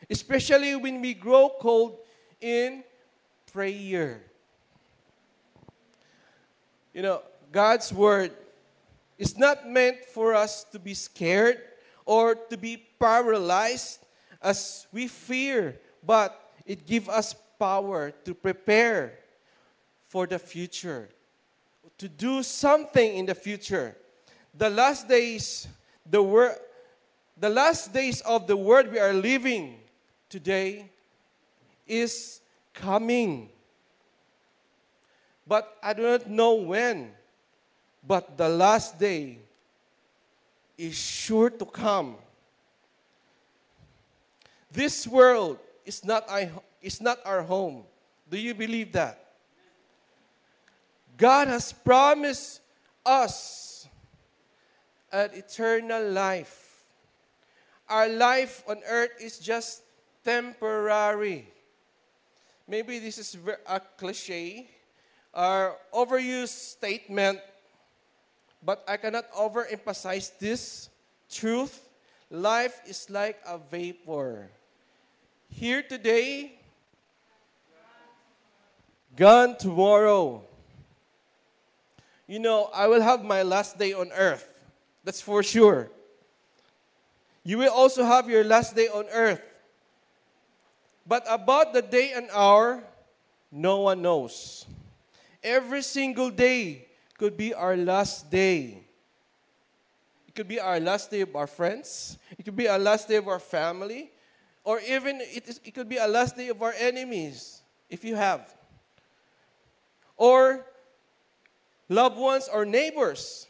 Especially 0.09 0.75
when 0.75 1.01
we 1.01 1.13
grow 1.13 1.51
cold 1.61 1.99
in 2.41 2.83
prayer. 3.53 4.23
You 6.99 7.03
know, 7.03 7.23
God's 7.53 7.93
word 7.93 8.33
is 9.19 9.39
not 9.39 9.69
meant 9.71 10.05
for 10.05 10.35
us 10.35 10.65
to 10.73 10.81
be 10.81 10.95
scared 10.95 11.63
or 12.05 12.35
to 12.35 12.57
be 12.57 12.77
paralyzed 12.99 14.01
as 14.43 14.89
we 14.91 15.07
fear, 15.07 15.79
but 16.05 16.51
it 16.67 16.89
gives 16.89 17.09
us 17.09 17.37
power 17.57 18.11
to 18.25 18.35
prepare 18.35 19.17
for 20.09 20.27
the 20.27 20.41
future, 20.41 21.09
to 21.99 22.09
do 22.09 22.43
something 22.43 23.15
in 23.15 23.27
the 23.27 23.35
future. 23.37 23.95
The 24.53 24.69
last 24.69 25.07
days, 25.07 25.69
the 26.05 26.21
word, 26.21 26.57
the 27.39 27.49
last 27.49 27.93
days 27.93 28.23
of 28.23 28.49
the 28.49 28.57
world 28.57 28.91
we 28.91 28.99
are 28.99 29.15
living 29.15 29.79
today 30.29 30.91
is 31.87 32.41
coming. 32.75 33.51
But 35.49 35.79
I 35.83 35.95
do 35.95 36.03
not 36.03 36.29
know 36.29 36.55
when. 36.55 37.11
But 38.07 38.37
the 38.37 38.49
last 38.49 39.01
day 39.01 39.39
is 40.77 40.95
sure 40.95 41.49
to 41.49 41.65
come. 41.65 42.17
This 44.71 45.07
world 45.09 45.59
is 45.87 46.05
not 46.05 46.29
is 46.83 47.01
not 47.01 47.19
our 47.25 47.43
home. 47.43 47.85
Do 48.31 48.37
you 48.39 48.53
believe 48.53 48.93
that? 48.93 49.25
God 51.17 51.49
has 51.49 51.73
promised 51.73 52.61
us 53.05 53.89
an 55.11 55.31
eternal 55.33 56.11
life. 56.13 56.85
Our 57.89 58.09
life 58.09 58.63
on 58.69 58.79
earth 58.87 59.17
is 59.19 59.39
just 59.39 59.83
temporary. 60.23 61.49
Maybe 62.69 62.99
this 62.99 63.17
is 63.17 63.37
a 63.67 63.81
cliche 63.81 64.69
or 65.33 65.77
overused 65.93 66.77
statement, 66.77 67.41
but 68.63 68.85
I 68.89 68.97
cannot 68.97 69.31
overemphasize 69.33 70.39
this 70.39 70.89
truth. 71.31 71.89
Life 72.31 72.81
is 72.87 73.09
like 73.11 73.39
a 73.47 73.59
vapor. 73.59 74.51
Here 75.51 75.83
today, 75.83 76.53
gone 79.17 79.57
tomorrow. 79.57 80.43
You 82.27 82.39
know, 82.39 82.69
I 82.75 82.87
will 82.87 83.01
have 83.01 83.25
my 83.25 83.43
last 83.43 83.79
day 83.79 83.93
on 83.93 84.13
earth. 84.13 84.47
That's 85.05 85.21
for 85.21 85.43
sure. 85.43 85.89
You 87.43 87.57
will 87.57 87.73
also 87.73 88.05
have 88.05 88.29
your 88.29 88.45
last 88.45 88.77
day 88.77 88.89
on 88.89 89.07
earth. 89.11 89.41
But 91.07 91.25
about 91.27 91.73
the 91.73 91.81
day 91.81 92.13
and 92.13 92.29
hour, 92.35 92.85
no 93.51 93.81
one 93.89 94.03
knows. 94.03 94.67
Every 95.49 95.81
single 95.81 96.29
day 96.29 96.89
could 97.17 97.35
be 97.35 97.55
our 97.55 97.75
last 97.75 98.31
day. 98.31 98.85
It 100.29 100.35
could 100.35 100.47
be 100.47 100.61
our 100.61 100.79
last 100.79 101.11
day 101.11 101.23
of 101.23 101.35
our 101.35 101.47
friends. 101.47 102.19
It 102.37 102.45
could 102.45 102.55
be 102.55 102.69
our 102.69 102.79
last 102.79 103.09
day 103.09 103.17
of 103.17 103.27
our 103.27 103.39
family. 103.39 104.13
Or 104.63 104.79
even 104.81 105.23
it, 105.23 105.49
is, 105.49 105.59
it 105.65 105.73
could 105.73 105.89
be 105.89 105.97
a 105.97 106.07
last 106.07 106.37
day 106.37 106.49
of 106.49 106.61
our 106.61 106.75
enemies, 106.79 107.63
if 107.89 108.05
you 108.05 108.15
have. 108.15 108.55
Or 110.19 110.67
loved 111.89 112.19
ones 112.19 112.51
or 112.53 112.67
neighbors. 112.67 113.47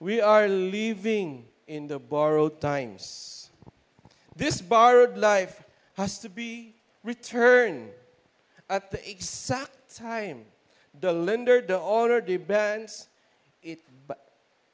We 0.00 0.22
are 0.22 0.48
living 0.48 1.44
in 1.66 1.88
the 1.88 1.98
borrowed 1.98 2.58
times. 2.58 3.50
This 4.34 4.62
borrowed 4.62 5.18
life 5.18 5.62
has 5.92 6.18
to 6.20 6.30
be 6.30 6.76
returned 7.02 7.90
at 8.70 8.90
the 8.90 9.10
exact 9.10 9.94
time 9.94 10.46
the 11.00 11.12
lender, 11.12 11.60
the 11.60 11.78
owner 11.80 12.20
demands 12.20 13.08
it, 13.62 13.80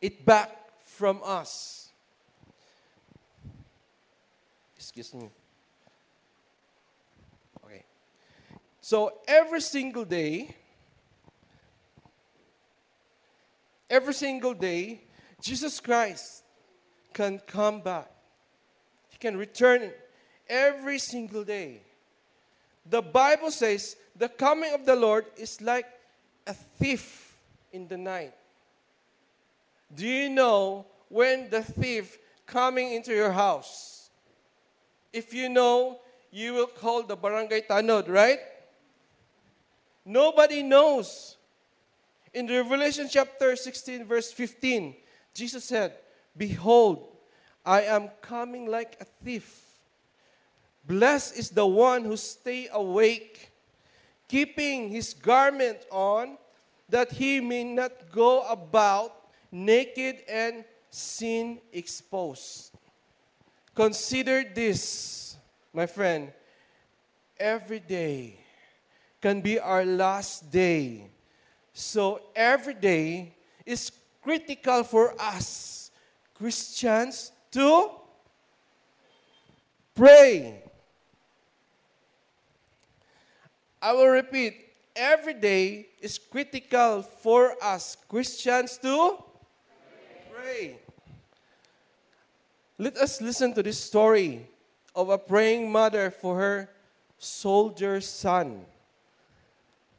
it 0.01 0.25
back 0.25 0.57
from 0.85 1.21
us. 1.25 1.91
Excuse 4.77 5.15
me. 5.15 5.31
Okay. 7.65 7.85
So 8.81 9.13
every 9.27 9.61
single 9.61 10.05
day, 10.05 10.55
every 13.89 14.15
single 14.15 14.55
day, 14.55 15.03
Jesus 15.43 15.81
Christ 15.81 16.45
can 17.13 17.39
come 17.47 17.81
back. 17.81 18.11
He 19.09 19.19
can 19.19 19.37
return 19.37 19.91
every 20.49 20.99
single 20.99 21.45
day. 21.45 21.83
The 22.89 23.03
Bible 23.03 23.51
says 23.51 23.97
the 24.17 24.29
coming 24.29 24.75
of 24.75 24.85
the 24.85 24.97
Lord 24.97 25.27
is 25.37 25.61
like 25.61 25.87
a 26.51 26.53
thief 26.53 27.39
in 27.71 27.87
the 27.87 27.97
night. 27.97 28.35
Do 29.95 30.07
you 30.07 30.29
know 30.29 30.85
when 31.09 31.49
the 31.49 31.63
thief 31.63 32.19
coming 32.45 32.93
into 32.93 33.15
your 33.15 33.31
house? 33.31 34.11
If 35.13 35.33
you 35.33 35.49
know, 35.49 36.01
you 36.33 36.55
will 36.55 36.67
call 36.67 37.05
the 37.05 37.15
barangay 37.15 37.63
tanod, 37.71 38.09
right? 38.09 38.41
Nobody 40.05 40.63
knows. 40.65 41.37
In 42.35 42.49
Revelation 42.49 43.07
chapter 43.09 43.55
16, 43.55 44.05
verse 44.07 44.33
15, 44.33 44.95
Jesus 45.35 45.65
said, 45.65 45.95
Behold, 46.37 47.07
I 47.65 47.83
am 47.83 48.11
coming 48.23 48.67
like 48.67 48.97
a 49.01 49.05
thief. 49.05 49.67
Blessed 50.85 51.37
is 51.39 51.51
the 51.51 51.67
one 51.67 52.05
who 52.05 52.17
stay 52.17 52.69
awake, 52.73 53.53
keeping 54.27 54.91
his 54.91 55.15
garment 55.15 55.79
on, 55.91 56.39
that 56.91 57.13
he 57.13 57.41
may 57.41 57.65
not 57.65 57.93
go 58.13 58.43
about 58.43 59.15
naked 59.51 60.23
and 60.29 60.65
sin 60.91 61.59
exposed. 61.73 62.73
Consider 63.75 64.45
this, 64.55 65.37
my 65.73 65.87
friend. 65.87 66.33
Every 67.39 67.81
day 67.81 68.37
can 69.21 69.41
be 69.41 69.59
our 69.59 69.85
last 69.85 70.51
day. 70.51 71.09
So 71.73 72.21
every 72.35 72.75
day 72.75 73.35
is 73.65 73.91
critical 74.23 74.85
for 74.85 75.15
us, 75.21 75.91
Christians, 76.35 77.33
to 77.53 77.91
pray. 79.95 80.63
I 83.81 83.93
will 83.93 84.09
repeat, 84.09 84.70
every 85.01 85.33
day 85.33 85.87
is 85.99 86.19
critical 86.19 87.01
for 87.01 87.57
us 87.65 87.97
Christians 88.07 88.77
to 88.85 89.17
pray. 90.31 90.77
Let 92.77 92.99
us 92.99 93.21
listen 93.21 93.55
to 93.55 93.63
this 93.63 93.81
story 93.81 94.47
of 94.95 95.09
a 95.09 95.17
praying 95.17 95.73
mother 95.73 96.11
for 96.11 96.37
her 96.37 96.69
soldier 97.19 98.03
son. 98.03 98.61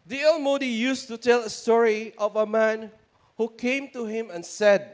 D.L. 0.08 0.40
Moody 0.40 0.68
used 0.68 1.08
to 1.08 1.18
tell 1.18 1.42
a 1.42 1.50
story 1.50 2.14
of 2.18 2.36
a 2.36 2.46
man 2.46 2.92
who 3.38 3.50
came 3.50 3.90
to 3.90 4.06
him 4.06 4.30
and 4.30 4.46
said, 4.46 4.94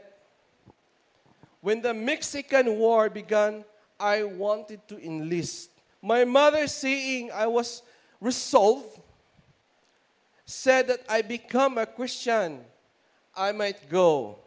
When 1.60 1.82
the 1.82 1.92
Mexican 1.92 2.78
War 2.78 3.10
began, 3.10 3.62
I 4.00 4.22
wanted 4.22 4.88
to 4.88 4.96
enlist. 5.04 5.68
My 6.00 6.24
mother, 6.24 6.66
seeing 6.66 7.30
I 7.30 7.46
was 7.46 7.82
resolved, 8.20 9.02
said 10.48 10.88
that 10.88 11.04
I 11.10 11.20
become 11.20 11.76
a 11.76 11.84
Christian, 11.84 12.64
I 13.36 13.52
might 13.52 13.86
go. 13.90 14.38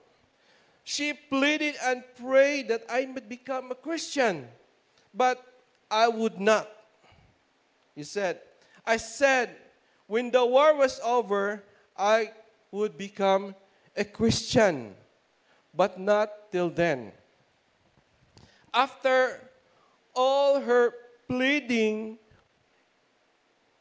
She 0.83 1.13
pleaded 1.13 1.75
and 1.85 2.01
prayed 2.17 2.69
that 2.69 2.81
I 2.89 3.05
might 3.05 3.29
become 3.29 3.69
a 3.69 3.77
Christian, 3.77 4.49
but 5.13 5.37
I 5.91 6.07
would 6.07 6.41
not. 6.41 6.67
He 7.93 8.01
said, 8.01 8.41
I 8.83 8.97
said, 8.97 9.55
when 10.07 10.31
the 10.31 10.43
war 10.43 10.75
was 10.75 10.99
over, 11.05 11.61
I 11.95 12.31
would 12.71 12.97
become 12.97 13.53
a 13.95 14.03
Christian, 14.03 14.95
but 15.71 15.99
not 15.99 16.51
till 16.51 16.71
then. 16.71 17.11
After 18.73 19.39
all 20.15 20.61
her 20.61 20.95
pleading, 21.29 22.17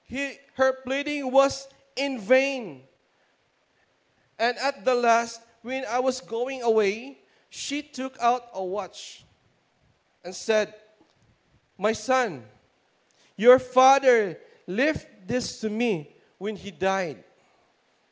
he, 0.04 0.34
her 0.56 0.74
pleading 0.84 1.32
was 1.32 1.66
in 1.96 2.20
vain. 2.20 2.82
And 4.38 4.56
at 4.58 4.84
the 4.84 4.94
last, 4.94 5.40
when 5.62 5.84
I 5.88 6.00
was 6.00 6.20
going 6.20 6.62
away, 6.62 7.18
she 7.50 7.82
took 7.82 8.16
out 8.20 8.48
a 8.54 8.64
watch 8.64 9.24
and 10.24 10.34
said, 10.34 10.74
My 11.76 11.92
son, 11.92 12.44
your 13.36 13.58
father 13.58 14.38
left 14.66 15.26
this 15.26 15.60
to 15.60 15.70
me 15.70 16.14
when 16.38 16.56
he 16.56 16.70
died. 16.70 17.24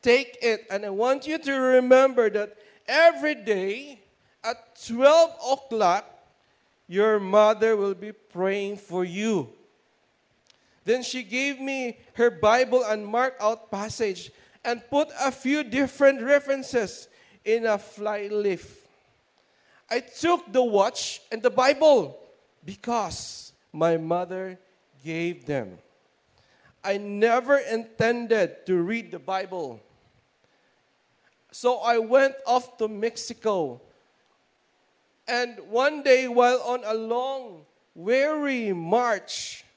Take 0.03 0.39
it, 0.43 0.67
and 0.71 0.85
I 0.85 0.91
want 0.91 1.27
you 1.27 1.39
to 1.39 1.53
remember 1.53 2.31
that 2.31 2.57
every 2.87 3.35
day 3.35 4.01
at 4.45 4.79
12 4.87 5.31
o'clock, 5.53 6.05
your 6.87 7.21
mother 7.21 7.77
will 7.77 7.95
be 7.95 8.13
praying 8.13 8.77
for 8.77 9.05
you. 9.05 9.53
Then 10.89 11.03
she 11.03 11.23
gave 11.23 11.61
me 11.61 11.99
her 12.15 12.31
Bible 12.31 12.83
and 12.83 13.05
marked 13.05 13.43
out 13.43 13.71
passage 13.71 14.33
and 14.65 14.81
put 14.89 15.13
a 15.21 15.31
few 15.31 15.63
different 15.63 16.23
references 16.23 17.09
in 17.45 17.67
a 17.67 17.77
fly 17.77 18.29
leaf. 18.33 18.89
I 19.91 20.01
took 20.01 20.51
the 20.51 20.65
watch 20.65 21.21
and 21.31 21.43
the 21.43 21.51
Bible 21.51 22.19
because 22.65 23.53
my 23.71 23.99
mother 23.99 24.59
gave 25.05 25.45
them. 25.45 25.77
I 26.83 26.97
never 26.97 27.59
intended 27.59 28.65
to 28.65 28.81
read 28.81 29.11
the 29.11 29.19
Bible. 29.21 29.85
So 31.53 31.85
I 31.85 31.99
went 31.99 32.37
off 32.47 32.79
to 32.79 32.89
Mexico. 32.89 33.83
And 35.29 35.61
one 35.69 36.03
day, 36.03 36.29
while 36.29 36.63
on 36.65 36.81
a 36.87 36.95
long, 36.95 37.67
weary 37.95 38.73
march, 38.73 39.68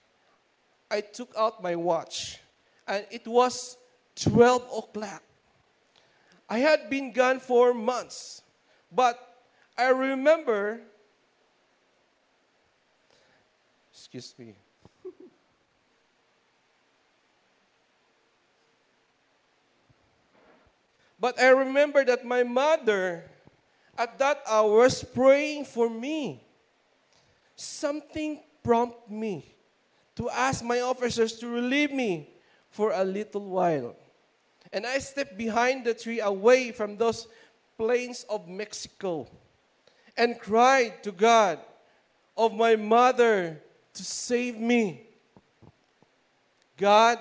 I 0.92 1.00
took 1.00 1.34
out 1.38 1.64
my 1.64 1.76
watch. 1.76 2.38
And 2.86 3.06
it 3.10 3.26
was 3.26 3.78
12 4.16 4.62
o'clock. 4.78 5.24
I 6.50 6.60
had 6.60 6.90
been 6.90 7.14
gone 7.14 7.40
for 7.40 7.74
months. 7.74 8.42
But 8.92 9.18
I 9.78 9.88
remember, 9.90 10.82
excuse 13.94 14.36
me. 14.38 14.56
But 21.18 21.40
I 21.40 21.50
remember 21.50 22.04
that 22.04 22.26
my 22.26 22.44
mother 22.44 23.24
at 23.96 24.18
that 24.18 24.42
hour 24.50 24.78
was 24.90 25.04
praying 25.04 25.66
for 25.66 25.88
me. 25.88 26.44
Something 27.56 28.42
prompted 28.64 29.14
me 29.14 29.51
to 30.22 30.30
ask 30.30 30.64
my 30.64 30.82
officers 30.82 31.34
to 31.34 31.48
relieve 31.48 31.92
me 31.92 32.30
for 32.70 32.94
a 32.94 33.04
little 33.04 33.42
while. 33.42 33.96
And 34.72 34.86
I 34.86 35.00
stepped 35.00 35.36
behind 35.36 35.84
the 35.84 35.96
tree 35.96 36.22
away 36.22 36.72
from 36.72 36.96
those 36.96 37.26
plains 37.76 38.24
of 38.30 38.48
Mexico 38.48 39.26
and 40.16 40.40
cried 40.40 41.02
to 41.02 41.12
God 41.12 41.58
of 42.38 42.54
my 42.54 42.76
mother 42.76 43.60
to 43.96 44.04
save 44.06 44.60
me. 44.60 45.10
God 46.78 47.18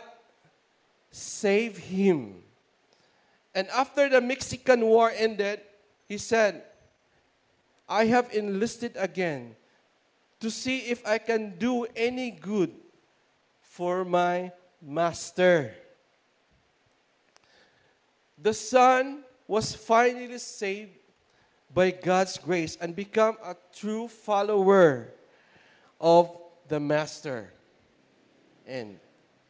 save 1.11 1.79
him. 1.79 2.35
And 3.55 3.67
after 3.69 4.11
the 4.11 4.21
Mexican 4.21 4.85
War 4.85 5.11
ended, 5.17 5.61
he 6.07 6.19
said, 6.19 6.65
I 7.89 8.05
have 8.13 8.29
enlisted 8.35 8.93
again 8.97 9.57
to 10.41 10.51
see 10.51 10.81
if 10.81 11.01
I 11.07 11.17
can 11.17 11.57
do 11.57 11.87
any 11.97 12.31
good 12.31 12.80
for 13.71 14.05
my 14.05 14.51
master. 14.83 15.73
The 18.37 18.53
son 18.53 19.23
was 19.47 19.77
finally 19.77 20.39
saved 20.39 20.91
by 21.73 21.93
God's 21.93 22.37
grace 22.37 22.77
and 22.81 22.97
become 22.97 23.37
a 23.45 23.55
true 23.73 24.09
follower 24.09 25.15
of 26.01 26.37
the 26.67 26.81
master. 26.81 27.53
And 28.67 28.99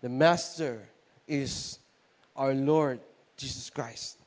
the 0.03 0.11
master 0.11 0.87
is 1.27 1.79
our 2.37 2.53
Lord 2.53 3.01
Jesus 3.39 3.71
Christ. 3.71 4.19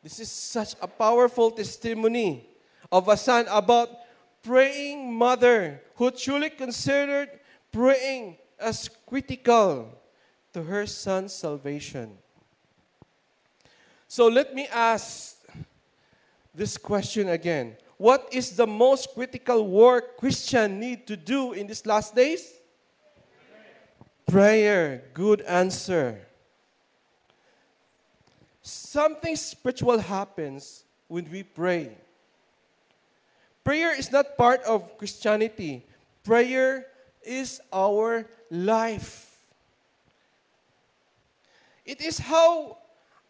This 0.00 0.20
is 0.20 0.30
such 0.30 0.74
a 0.80 0.86
powerful 0.86 1.50
testimony 1.50 2.46
of 2.92 3.08
a 3.08 3.16
son 3.16 3.46
about 3.50 3.90
praying 4.44 5.12
mother 5.12 5.82
who 5.96 6.12
truly 6.12 6.50
considered 6.50 7.30
praying 7.72 8.36
as 8.58 8.88
critical 9.06 9.92
to 10.52 10.62
her 10.62 10.86
son's 10.86 11.32
salvation. 11.32 12.16
So 14.08 14.28
let 14.28 14.54
me 14.54 14.66
ask 14.68 15.36
this 16.54 16.76
question 16.76 17.28
again. 17.28 17.76
What 17.98 18.28
is 18.30 18.56
the 18.56 18.66
most 18.66 19.14
critical 19.14 19.66
work 19.66 20.16
Christian 20.18 20.80
need 20.80 21.06
to 21.06 21.16
do 21.16 21.52
in 21.52 21.66
these 21.66 21.84
last 21.84 22.14
days? 22.14 22.52
Prayer. 24.26 25.04
Good 25.14 25.42
answer. 25.42 26.26
Something 28.62 29.36
spiritual 29.36 29.98
happens 29.98 30.84
when 31.08 31.30
we 31.30 31.42
pray. 31.42 31.96
Prayer 33.62 33.98
is 33.98 34.10
not 34.10 34.36
part 34.36 34.62
of 34.64 34.96
Christianity. 34.98 35.84
Prayer 36.24 36.86
is 37.26 37.60
our 37.72 38.26
life. 38.50 39.36
It 41.84 42.00
is 42.00 42.18
how 42.18 42.78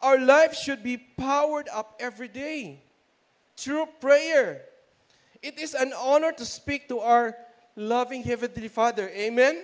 our 0.00 0.18
life 0.18 0.54
should 0.54 0.82
be 0.82 0.96
powered 0.96 1.68
up 1.72 1.96
every 1.98 2.28
day 2.28 2.80
through 3.56 3.87
prayer. 4.00 4.62
It 5.42 5.59
is 5.59 5.74
an 5.74 5.92
honor 5.98 6.32
to 6.32 6.44
speak 6.44 6.88
to 6.88 7.00
our 7.00 7.37
loving 7.74 8.22
Heavenly 8.22 8.68
Father. 8.68 9.09
Amen. 9.09 9.62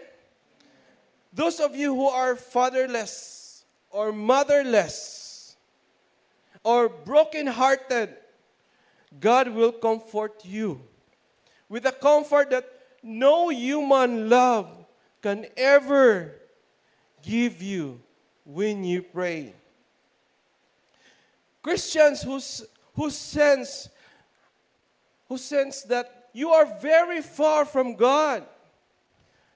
Those 1.33 1.61
of 1.61 1.75
you 1.75 1.95
who 1.95 2.09
are 2.09 2.37
fatherless 2.37 3.65
or 3.91 4.13
motherless 4.13 5.57
or 6.63 6.89
broken-hearted, 6.89 8.15
God 9.19 9.49
will 9.49 9.73
comfort 9.73 10.45
you 10.45 10.81
with 11.69 11.87
a 11.87 11.93
comfort 11.93 12.51
that 12.51 12.69
no 13.03 13.49
human 13.49 14.29
love 14.29 14.69
can 15.21 15.47
ever 15.57 16.35
give 17.23 17.63
you 17.63 18.01
when 18.45 18.85
you 18.85 19.03
pray. 19.03 19.55
Christians 21.63 22.23
who, 22.23 22.41
who 22.95 23.11
sense 23.11 23.89
who 25.29 25.39
sense 25.39 25.83
that 25.85 26.29
you 26.35 26.51
are 26.51 26.67
very 26.81 27.23
far 27.23 27.65
from 27.65 27.97
God 27.97 28.45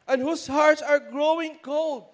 and 0.09 0.22
whose 0.22 0.46
hearts 0.46 0.80
are 0.80 0.98
growing 0.98 1.56
cold 1.61 2.06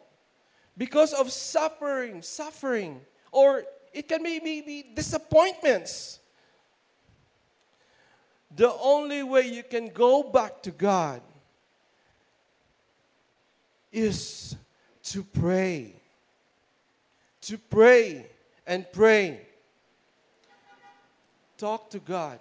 because 0.76 1.12
of 1.12 1.30
suffering, 1.30 2.22
suffering, 2.22 3.00
or 3.30 3.62
it 3.92 4.08
can 4.08 4.22
be, 4.22 4.40
be, 4.40 4.62
be 4.62 4.84
disappointments 4.94 6.18
the 8.56 8.72
only 8.72 9.22
way 9.22 9.46
you 9.46 9.62
can 9.62 9.88
go 9.88 10.22
back 10.22 10.62
to 10.62 10.70
God 10.70 11.22
is 13.90 14.56
to 15.04 15.22
pray. 15.22 15.94
To 17.42 17.58
pray 17.58 18.26
and 18.66 18.86
pray. 18.92 19.40
Talk 21.56 21.90
to 21.90 21.98
God. 21.98 22.38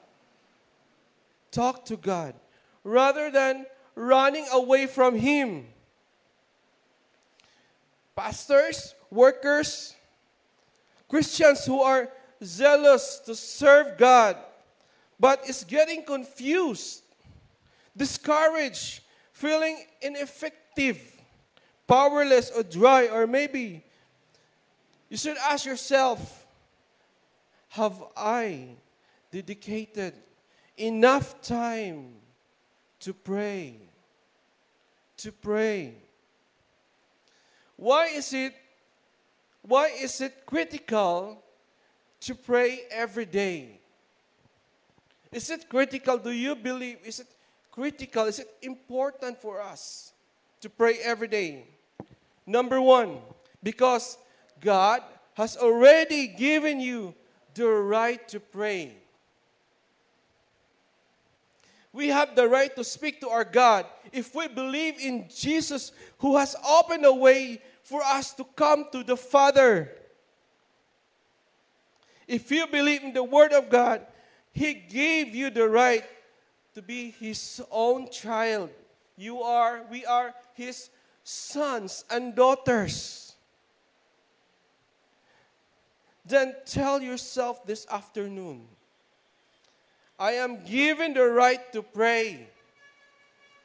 Talk 1.51 1.85
to 1.85 1.97
God 1.97 2.33
rather 2.83 3.29
than 3.29 3.65
running 3.95 4.45
away 4.51 4.87
from 4.87 5.15
Him. 5.15 5.67
Pastors, 8.15 8.95
workers, 9.09 9.95
Christians 11.07 11.65
who 11.65 11.81
are 11.81 12.09
zealous 12.43 13.21
to 13.25 13.35
serve 13.35 13.97
God 13.97 14.37
but 15.21 15.47
is 15.47 15.63
getting 15.63 16.03
confused, 16.03 17.03
discouraged, 17.95 19.01
feeling 19.31 19.85
ineffective, 20.01 20.99
powerless, 21.87 22.49
or 22.49 22.63
dry, 22.63 23.07
or 23.07 23.27
maybe 23.27 23.85
you 25.09 25.17
should 25.17 25.37
ask 25.37 25.63
yourself 25.63 26.47
Have 27.69 28.03
I 28.17 28.69
dedicated 29.31 30.13
enough 30.75 31.39
time 31.43 32.15
to 33.01 33.13
pray? 33.13 33.77
To 35.17 35.31
pray. 35.31 35.93
Why 37.75 38.07
is 38.07 38.33
it 38.33 38.55
why 39.61 39.91
is 40.01 40.19
it 40.19 40.47
critical 40.47 41.43
to 42.21 42.33
pray 42.33 42.81
every 42.89 43.25
day? 43.25 43.80
Is 45.31 45.49
it 45.49 45.69
critical? 45.69 46.17
Do 46.17 46.31
you 46.31 46.55
believe? 46.55 46.97
Is 47.05 47.21
it 47.21 47.27
critical? 47.71 48.25
Is 48.25 48.39
it 48.39 48.49
important 48.61 49.41
for 49.41 49.61
us 49.61 50.11
to 50.59 50.69
pray 50.69 50.97
every 51.03 51.27
day? 51.27 51.65
Number 52.45 52.81
one, 52.81 53.19
because 53.63 54.17
God 54.59 55.01
has 55.35 55.55
already 55.55 56.27
given 56.27 56.79
you 56.79 57.15
the 57.53 57.67
right 57.67 58.27
to 58.29 58.39
pray. 58.39 58.93
We 61.93 62.07
have 62.07 62.35
the 62.35 62.47
right 62.47 62.73
to 62.75 62.83
speak 62.83 63.19
to 63.21 63.29
our 63.29 63.43
God 63.43 63.85
if 64.11 64.33
we 64.33 64.47
believe 64.47 64.99
in 64.99 65.27
Jesus 65.33 65.91
who 66.19 66.37
has 66.37 66.55
opened 66.67 67.05
a 67.05 67.13
way 67.13 67.61
for 67.83 68.01
us 68.03 68.33
to 68.33 68.45
come 68.55 68.85
to 68.91 69.03
the 69.03 69.17
Father. 69.17 69.91
If 72.27 72.49
you 72.51 72.67
believe 72.67 73.03
in 73.03 73.13
the 73.13 73.23
Word 73.23 73.51
of 73.51 73.69
God, 73.69 74.05
he 74.53 74.73
gave 74.73 75.33
you 75.33 75.49
the 75.49 75.67
right 75.67 76.03
to 76.73 76.81
be 76.81 77.11
His 77.11 77.61
own 77.71 78.09
child. 78.09 78.69
You 79.17 79.41
are, 79.41 79.83
we 79.89 80.05
are 80.05 80.33
His 80.53 80.89
sons 81.23 82.05
and 82.09 82.35
daughters. 82.35 83.35
Then 86.25 86.55
tell 86.65 87.01
yourself 87.01 87.65
this 87.65 87.87
afternoon 87.89 88.67
I 90.19 90.33
am 90.33 90.63
given 90.63 91.13
the 91.13 91.25
right 91.25 91.71
to 91.73 91.81
pray. 91.81 92.47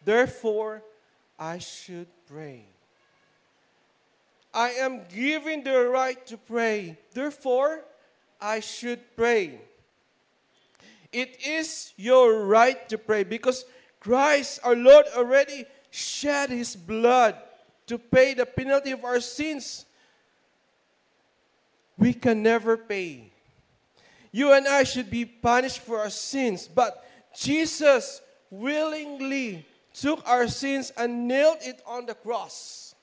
Therefore, 0.05 0.83
I 1.38 1.59
should 1.59 2.07
pray. 2.27 2.64
I 4.55 4.70
am 4.70 5.03
given 5.14 5.64
the 5.64 5.87
right 5.88 6.25
to 6.29 6.38
pray. 6.38 6.96
Therefore, 7.12 7.85
I 8.40 8.61
should 8.61 9.01
pray. 9.14 9.61
It 11.12 11.40
is 11.45 11.92
your 11.97 12.45
right 12.45 12.88
to 12.88 12.99
pray 12.99 13.25
because 13.25 13.64
Christ, 14.01 14.61
our 14.62 14.77
Lord, 14.77 15.07
already 15.16 15.64
shed 15.90 16.51
his 16.51 16.77
blood 16.77 17.37
to 17.87 17.99
pay 17.99 18.35
the 18.35 18.47
penalty 18.47 18.90
of 18.90 19.05
our 19.05 19.21
sins. 19.21 19.85
We 21.99 22.12
can 22.12 22.42
never 22.42 22.77
pay. 22.77 23.33
You 24.33 24.53
and 24.53 24.69
I 24.69 24.85
should 24.85 25.11
be 25.11 25.25
punished 25.25 25.81
for 25.81 26.01
our 26.01 26.11
sins, 26.11 26.69
but 26.69 27.05
Jesus 27.35 28.21
willingly 28.51 29.66
took 29.95 30.27
our 30.29 30.47
sins 30.49 30.92
and 30.97 31.27
nailed 31.27 31.59
it 31.62 31.81
on 31.87 32.07
the 32.07 32.14
cross. 32.14 32.95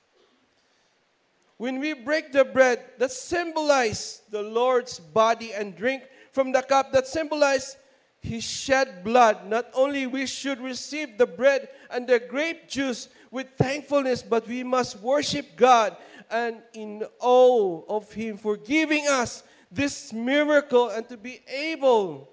When 1.56 1.80
we 1.80 1.92
break 1.92 2.32
the 2.32 2.44
bread 2.44 2.84
that 2.98 3.10
symbolize 3.10 4.22
the 4.30 4.42
Lord's 4.42 4.98
body 4.98 5.52
and 5.52 5.76
drink 5.76 6.02
from 6.32 6.52
the 6.52 6.62
cup 6.62 6.92
that 6.92 7.06
symbolize 7.06 7.76
he 8.24 8.40
shed 8.40 9.04
blood, 9.04 9.46
not 9.48 9.66
only 9.74 10.06
we 10.06 10.24
should 10.24 10.58
receive 10.58 11.18
the 11.18 11.26
bread 11.26 11.68
and 11.90 12.06
the 12.06 12.18
grape 12.18 12.66
juice 12.66 13.10
with 13.30 13.50
thankfulness, 13.58 14.22
but 14.22 14.48
we 14.48 14.62
must 14.64 14.98
worship 15.00 15.56
God 15.56 15.94
and 16.30 16.62
in 16.72 17.04
awe 17.20 17.82
of 17.86 18.10
Him 18.12 18.38
for 18.38 18.56
giving 18.56 19.06
us 19.08 19.42
this 19.70 20.10
miracle 20.10 20.88
and 20.88 21.06
to 21.10 21.18
be 21.18 21.42
able 21.46 22.30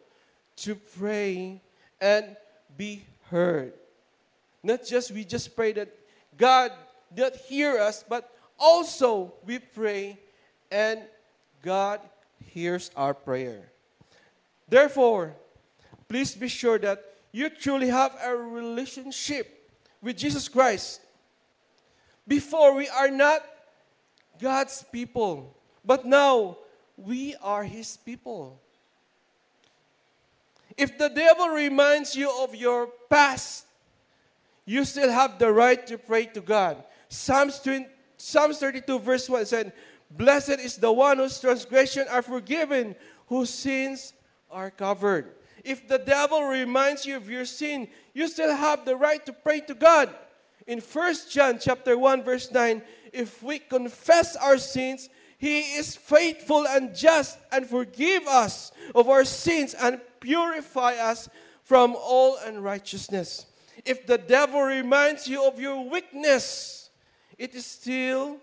to 0.63 0.75
pray 0.75 1.61
and 1.99 2.37
be 2.77 3.03
heard. 3.29 3.73
Not 4.63 4.85
just 4.85 5.11
we 5.11 5.25
just 5.25 5.57
pray 5.57 5.73
that 5.73 5.93
God 6.37 6.71
not 7.13 7.35
hear 7.35 7.77
us, 7.77 8.01
but 8.07 8.31
also 8.57 9.33
we 9.45 9.59
pray 9.59 10.17
and 10.71 11.01
God 11.61 11.99
hears 12.45 12.91
our 12.95 13.13
prayer. 13.13 13.73
Therefore, 14.69 15.35
please 16.11 16.35
be 16.35 16.49
sure 16.49 16.77
that 16.77 17.01
you 17.31 17.49
truly 17.49 17.87
have 17.87 18.11
a 18.21 18.35
relationship 18.35 19.71
with 20.01 20.17
Jesus 20.17 20.49
Christ. 20.49 20.99
Before 22.27 22.75
we 22.75 22.89
are 22.89 23.09
not 23.09 23.39
God's 24.37 24.83
people, 24.91 25.55
but 25.85 26.05
now 26.05 26.57
we 26.97 27.37
are 27.41 27.63
His 27.63 27.95
people. 27.95 28.59
If 30.75 30.97
the 30.97 31.07
devil 31.07 31.47
reminds 31.47 32.13
you 32.13 32.29
of 32.43 32.55
your 32.55 32.87
past, 33.09 33.65
you 34.65 34.83
still 34.83 35.09
have 35.09 35.39
the 35.39 35.49
right 35.49 35.87
to 35.87 35.97
pray 35.97 36.25
to 36.25 36.41
God. 36.41 36.83
Psalms, 37.07 37.57
20, 37.59 37.87
Psalms 38.17 38.57
32, 38.57 38.99
verse 38.99 39.29
1 39.29 39.45
said, 39.45 39.71
Blessed 40.11 40.59
is 40.59 40.75
the 40.75 40.91
one 40.91 41.19
whose 41.19 41.39
transgressions 41.39 42.09
are 42.09 42.21
forgiven, 42.21 42.97
whose 43.27 43.49
sins 43.49 44.11
are 44.51 44.71
covered. 44.71 45.35
If 45.63 45.87
the 45.87 45.99
devil 45.99 46.43
reminds 46.43 47.05
you 47.05 47.17
of 47.17 47.29
your 47.29 47.45
sin, 47.45 47.87
you 48.13 48.27
still 48.27 48.55
have 48.55 48.85
the 48.85 48.95
right 48.95 49.25
to 49.25 49.33
pray 49.33 49.61
to 49.61 49.73
God. 49.73 50.09
In 50.67 50.79
1 50.79 51.15
John 51.29 51.59
chapter 51.59 51.97
1 51.97 52.23
verse 52.23 52.51
9, 52.51 52.81
if 53.13 53.43
we 53.43 53.59
confess 53.59 54.35
our 54.35 54.57
sins, 54.57 55.09
he 55.37 55.59
is 55.59 55.95
faithful 55.95 56.67
and 56.67 56.95
just 56.95 57.37
and 57.51 57.65
forgive 57.65 58.27
us 58.27 58.71
of 58.93 59.09
our 59.09 59.25
sins 59.25 59.73
and 59.73 59.99
purify 60.19 60.93
us 60.93 61.29
from 61.63 61.95
all 61.95 62.37
unrighteousness. 62.45 63.47
If 63.85 64.05
the 64.05 64.17
devil 64.17 64.61
reminds 64.61 65.27
you 65.27 65.45
of 65.47 65.59
your 65.59 65.89
weakness, 65.89 66.89
it 67.37 67.55
is 67.55 67.65
still 67.65 68.37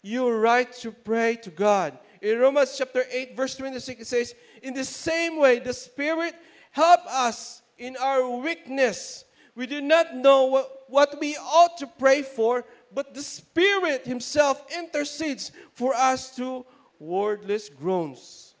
your 0.00 0.38
right 0.38 0.72
to 0.76 0.90
pray 0.90 1.36
to 1.36 1.50
God. 1.50 1.98
In 2.22 2.38
Romans 2.38 2.74
chapter 2.78 3.04
8, 3.10 3.36
verse 3.36 3.54
26, 3.56 4.00
it 4.00 4.06
says, 4.06 4.34
In 4.64 4.72
the 4.72 4.84
same 4.84 5.38
way, 5.38 5.58
the 5.58 5.74
Spirit 5.74 6.34
help 6.70 7.00
us 7.06 7.60
in 7.76 7.96
our 8.00 8.26
weakness. 8.26 9.26
We 9.54 9.66
do 9.66 9.82
not 9.82 10.16
know 10.16 10.46
what, 10.46 10.84
what 10.88 11.20
we 11.20 11.36
ought 11.36 11.76
to 11.78 11.86
pray 11.86 12.22
for, 12.22 12.64
but 12.92 13.12
the 13.12 13.22
Spirit 13.22 14.06
Himself 14.06 14.64
intercedes 14.74 15.52
for 15.74 15.94
us 15.94 16.34
to 16.36 16.64
wordless 16.98 17.68
groans. 17.68 18.54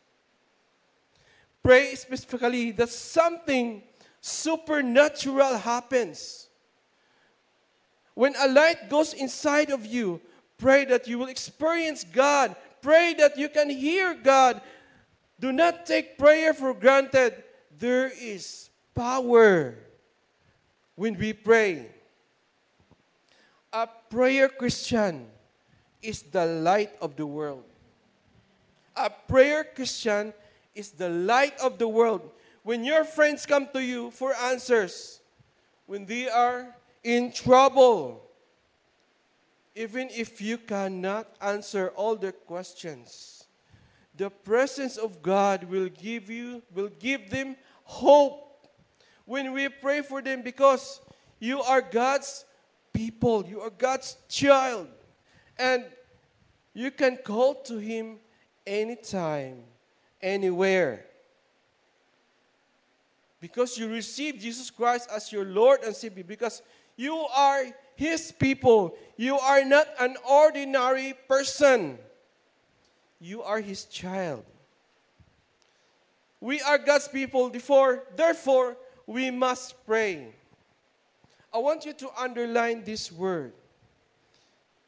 Pray 1.62 1.94
specifically 1.94 2.70
that 2.72 2.90
something 2.90 3.82
supernatural 4.20 5.56
happens. 5.56 6.48
When 8.12 8.34
a 8.38 8.48
light 8.48 8.90
goes 8.90 9.14
inside 9.14 9.70
of 9.70 9.86
you, 9.86 10.20
pray 10.58 10.84
that 10.84 11.08
you 11.08 11.18
will 11.18 11.28
experience 11.28 12.04
God. 12.04 12.54
Pray 12.82 13.14
that 13.14 13.38
you 13.38 13.48
can 13.48 13.70
hear 13.70 14.12
God. 14.12 14.60
Do 15.44 15.52
not 15.52 15.84
take 15.84 16.16
prayer 16.16 16.54
for 16.54 16.72
granted. 16.72 17.44
There 17.76 18.08
is 18.08 18.70
power 18.94 19.76
when 20.96 21.18
we 21.20 21.34
pray. 21.34 21.92
A 23.70 23.86
prayer 24.08 24.48
Christian 24.48 25.26
is 26.00 26.22
the 26.22 26.46
light 26.46 26.96
of 26.98 27.16
the 27.16 27.26
world. 27.26 27.62
A 28.96 29.10
prayer 29.10 29.68
Christian 29.68 30.32
is 30.74 30.92
the 30.96 31.10
light 31.10 31.60
of 31.60 31.76
the 31.76 31.88
world. 31.88 32.24
When 32.62 32.82
your 32.82 33.04
friends 33.04 33.44
come 33.44 33.68
to 33.74 33.84
you 33.84 34.12
for 34.12 34.32
answers, 34.48 35.20
when 35.84 36.06
they 36.06 36.26
are 36.26 36.74
in 37.02 37.30
trouble, 37.32 38.24
even 39.76 40.08
if 40.08 40.40
you 40.40 40.56
cannot 40.56 41.28
answer 41.38 41.92
all 41.96 42.16
their 42.16 42.32
questions, 42.32 43.33
the 44.16 44.30
presence 44.30 44.96
of 44.96 45.22
God 45.22 45.64
will 45.64 45.88
give 45.88 46.30
you, 46.30 46.62
will 46.72 46.90
give 46.98 47.30
them 47.30 47.56
hope 47.84 48.68
when 49.24 49.52
we 49.52 49.68
pray 49.68 50.02
for 50.02 50.22
them 50.22 50.42
because 50.42 51.00
you 51.38 51.60
are 51.62 51.80
God's 51.80 52.44
people, 52.92 53.44
you 53.46 53.60
are 53.60 53.70
God's 53.70 54.16
child, 54.28 54.88
and 55.58 55.84
you 56.72 56.90
can 56.90 57.16
call 57.16 57.54
to 57.62 57.78
Him 57.78 58.18
anytime, 58.66 59.62
anywhere. 60.22 61.06
Because 63.40 63.76
you 63.76 63.88
receive 63.88 64.38
Jesus 64.38 64.70
Christ 64.70 65.08
as 65.14 65.30
your 65.30 65.44
Lord 65.44 65.82
and 65.82 65.94
Savior, 65.94 66.24
because 66.24 66.62
you 66.96 67.14
are 67.36 67.64
His 67.94 68.32
people. 68.32 68.96
You 69.16 69.38
are 69.38 69.64
not 69.64 69.86
an 70.00 70.16
ordinary 70.28 71.14
person, 71.28 71.98
you 73.24 73.42
are 73.42 73.60
His 73.60 73.84
child. 73.84 74.44
We 76.40 76.60
are 76.60 76.76
God's 76.76 77.08
people, 77.08 77.48
therefore, 77.48 78.04
therefore 78.14 78.76
we 79.06 79.30
must 79.30 79.74
pray. 79.86 80.28
I 81.52 81.58
want 81.58 81.86
you 81.86 81.94
to 81.94 82.10
underline 82.20 82.84
this 82.84 83.10
word. 83.10 83.52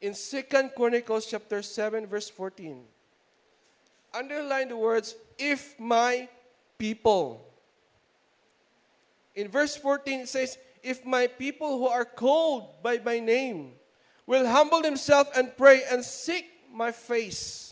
In 0.01 0.13
Second 0.13 0.71
Chronicles 0.75 1.25
chapter 1.25 1.63
7 1.63 2.05
verse 2.05 2.29
14. 2.29 2.83
Underline 4.13 4.69
the 4.69 4.77
words 4.77 5.15
if 5.39 5.79
my 5.79 6.29
people. 6.77 7.43
In 9.33 9.47
verse 9.47 9.75
14 9.75 10.21
it 10.21 10.29
says 10.29 10.57
if 10.83 11.03
my 11.03 11.25
people 11.25 11.79
who 11.79 11.87
are 11.87 12.05
called 12.05 12.83
by 12.83 12.99
my 13.03 13.17
name 13.17 13.71
will 14.27 14.45
humble 14.45 14.81
themselves 14.83 15.31
and 15.35 15.55
pray 15.57 15.81
and 15.89 16.05
seek 16.05 16.45
my 16.71 16.91
face, 16.91 17.66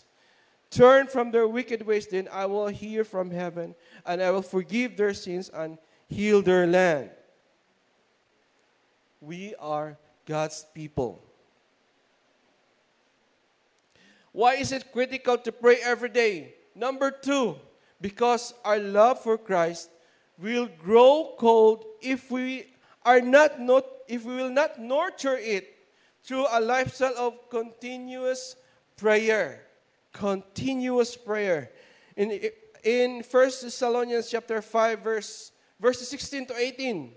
turn 0.75 1.07
from 1.07 1.31
their 1.31 1.47
wicked 1.47 1.87
ways, 1.87 2.07
then 2.07 2.27
I 2.31 2.45
will 2.45 2.67
hear 2.67 3.03
from 3.03 3.31
heaven 3.31 3.75
and 4.05 4.21
I 4.21 4.31
will 4.31 4.41
forgive 4.43 4.97
their 4.97 5.13
sins 5.13 5.49
and 5.49 5.77
heal 6.07 6.41
their 6.41 6.67
land. 6.67 7.11
We 9.21 9.55
are 9.55 9.97
God's 10.25 10.65
people. 10.75 11.23
Why 14.33 14.55
is 14.55 14.73
it 14.73 14.91
critical 14.91 15.37
to 15.37 15.51
pray 15.51 15.77
every 15.81 16.09
day? 16.09 16.55
Number 16.75 17.09
two, 17.09 17.55
because 18.01 18.53
our 18.65 18.77
love 18.77 19.23
for 19.23 19.37
Christ 19.37 19.89
will 20.37 20.67
grow 20.77 21.35
cold 21.39 21.85
if 22.01 22.29
we 22.29 22.73
are 23.05 23.21
not, 23.21 23.61
not 23.61 23.85
if 24.09 24.25
we 24.25 24.35
will 24.35 24.49
not 24.49 24.77
nurture 24.77 25.37
it 25.37 25.87
through 26.21 26.45
a 26.51 26.59
lifestyle 26.59 27.15
of 27.17 27.49
continuous 27.49 28.57
prayer. 28.97 29.64
Continuous 30.15 31.17
prayer. 31.17 31.71
In, 32.15 32.39
in 32.83 33.23
1 33.29 33.43
Thessalonians 33.61 34.29
chapter 34.29 34.61
5, 34.61 34.99
verse 35.01 35.51
verses 35.79 36.07
16 36.09 36.47
to 36.47 36.57
18. 36.57 37.11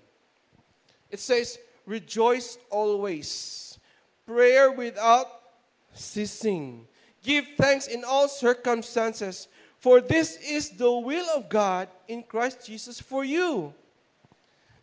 It 1.10 1.20
says, 1.20 1.58
Rejoice 1.86 2.58
always, 2.70 3.78
prayer 4.26 4.70
without 4.70 5.26
ceasing. 5.94 6.86
Give 7.22 7.46
thanks 7.56 7.86
in 7.86 8.04
all 8.04 8.28
circumstances, 8.28 9.48
for 9.78 10.00
this 10.00 10.36
is 10.36 10.70
the 10.70 10.90
will 10.90 11.26
of 11.36 11.48
God 11.48 11.88
in 12.08 12.22
Christ 12.24 12.66
Jesus 12.66 13.00
for 13.00 13.24
you. 13.24 13.72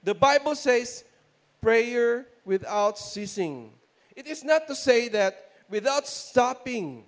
The 0.04 0.16
Bible 0.16 0.56
says, 0.56 1.04
prayer 1.62 2.28
without 2.44 2.98
ceasing. 2.98 3.72
It 4.16 4.28
is 4.28 4.44
not 4.44 4.68
to 4.68 4.76
say 4.76 5.10
that 5.10 5.52
without 5.70 6.08
stopping, 6.08 7.04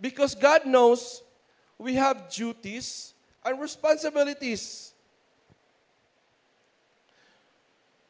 because 0.00 0.34
God 0.34 0.66
knows 0.66 1.22
we 1.78 1.94
have 1.94 2.30
duties 2.30 3.14
and 3.44 3.60
responsibilities. 3.60 4.92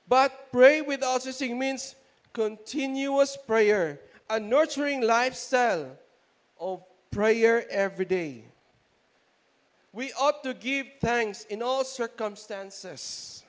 But 0.09 0.51
pray 0.51 0.81
without 0.81 1.23
ceasing 1.23 1.59
means 1.59 1.95
continuous 2.33 3.37
prayer, 3.37 4.01
a 4.31 4.41
nurturing 4.41 5.03
lifestyle 5.03 5.99
of 6.59 6.83
prayer 7.11 7.67
every 7.71 8.05
day. 8.05 8.45
We 9.93 10.13
ought 10.13 10.43
to 10.45 10.55
give 10.55 10.87
thanks 11.01 11.45
in 11.45 11.63
all 11.63 11.85
circumstances. 11.85 13.43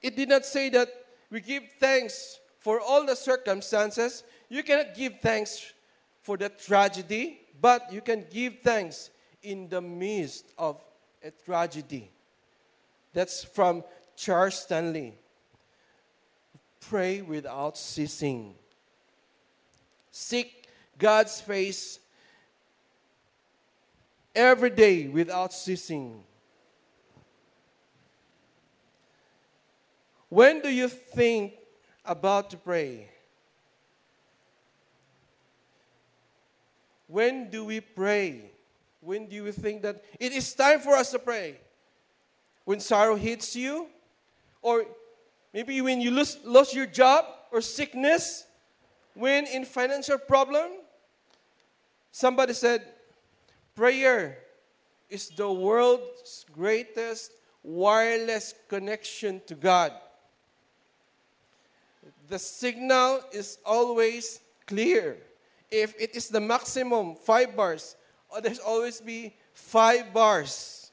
It 0.00 0.16
did 0.16 0.28
not 0.28 0.44
say 0.44 0.68
that 0.70 0.88
we 1.30 1.40
give 1.40 1.62
thanks 1.80 2.38
for 2.58 2.80
all 2.80 3.06
the 3.06 3.14
circumstances. 3.16 4.24
You 4.48 4.62
cannot 4.62 4.94
give 4.94 5.20
thanks 5.20 5.72
for 6.22 6.36
the 6.36 6.48
tragedy, 6.48 7.40
but 7.60 7.92
you 7.92 8.00
can 8.00 8.24
give 8.30 8.60
thanks 8.60 9.10
in 9.42 9.68
the 9.68 9.80
midst 9.80 10.46
of 10.56 10.80
a 11.22 11.30
tragedy. 11.30 12.10
That's 13.12 13.44
from 13.44 13.84
Charles 14.16 14.54
Stanley. 14.54 15.14
Pray 16.80 17.22
without 17.22 17.76
ceasing. 17.76 18.54
Seek 20.10 20.66
God's 20.98 21.40
face 21.40 21.98
every 24.34 24.70
day 24.70 25.08
without 25.08 25.52
ceasing. 25.52 26.22
When 30.28 30.60
do 30.60 30.70
you 30.70 30.88
think 30.88 31.54
about 32.04 32.50
to 32.50 32.56
pray? 32.56 33.08
When 37.12 37.50
do 37.50 37.66
we 37.66 37.80
pray? 37.80 38.40
When 39.02 39.26
do 39.26 39.36
you 39.36 39.52
think 39.52 39.82
that 39.82 40.02
it 40.18 40.32
is 40.32 40.54
time 40.54 40.80
for 40.80 40.94
us 40.94 41.10
to 41.10 41.18
pray? 41.18 41.60
When 42.64 42.80
sorrow 42.80 43.16
hits 43.16 43.54
you? 43.54 43.88
Or 44.62 44.86
maybe 45.52 45.78
when 45.82 46.00
you 46.00 46.10
lose, 46.10 46.38
lost 46.42 46.74
your 46.74 46.86
job 46.86 47.26
or 47.50 47.60
sickness? 47.60 48.46
When 49.12 49.46
in 49.46 49.66
financial 49.66 50.16
problem? 50.16 50.70
Somebody 52.10 52.54
said, 52.54 52.82
prayer 53.74 54.38
is 55.10 55.28
the 55.28 55.52
world's 55.52 56.46
greatest 56.50 57.32
wireless 57.62 58.54
connection 58.68 59.42
to 59.48 59.54
God. 59.54 59.92
The 62.28 62.38
signal 62.38 63.20
is 63.32 63.58
always 63.66 64.40
clear. 64.66 65.18
If 65.72 65.94
it 65.98 66.14
is 66.14 66.28
the 66.28 66.38
maximum 66.38 67.16
five 67.16 67.56
bars, 67.56 67.96
or 68.28 68.42
there's 68.42 68.58
always 68.58 69.00
be 69.00 69.34
five 69.54 70.12
bars. 70.12 70.92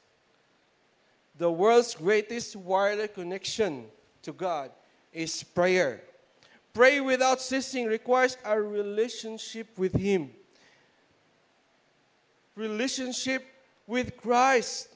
The 1.36 1.52
world's 1.52 1.94
greatest 1.94 2.56
wireless 2.56 3.10
connection 3.14 3.84
to 4.22 4.32
God 4.32 4.70
is 5.12 5.42
prayer. 5.42 6.02
Pray 6.72 7.00
without 7.00 7.42
ceasing 7.42 7.86
requires 7.86 8.38
a 8.42 8.58
relationship 8.60 9.66
with 9.76 9.94
Him. 9.94 10.30
Relationship 12.54 13.44
with 13.86 14.16
Christ. 14.16 14.88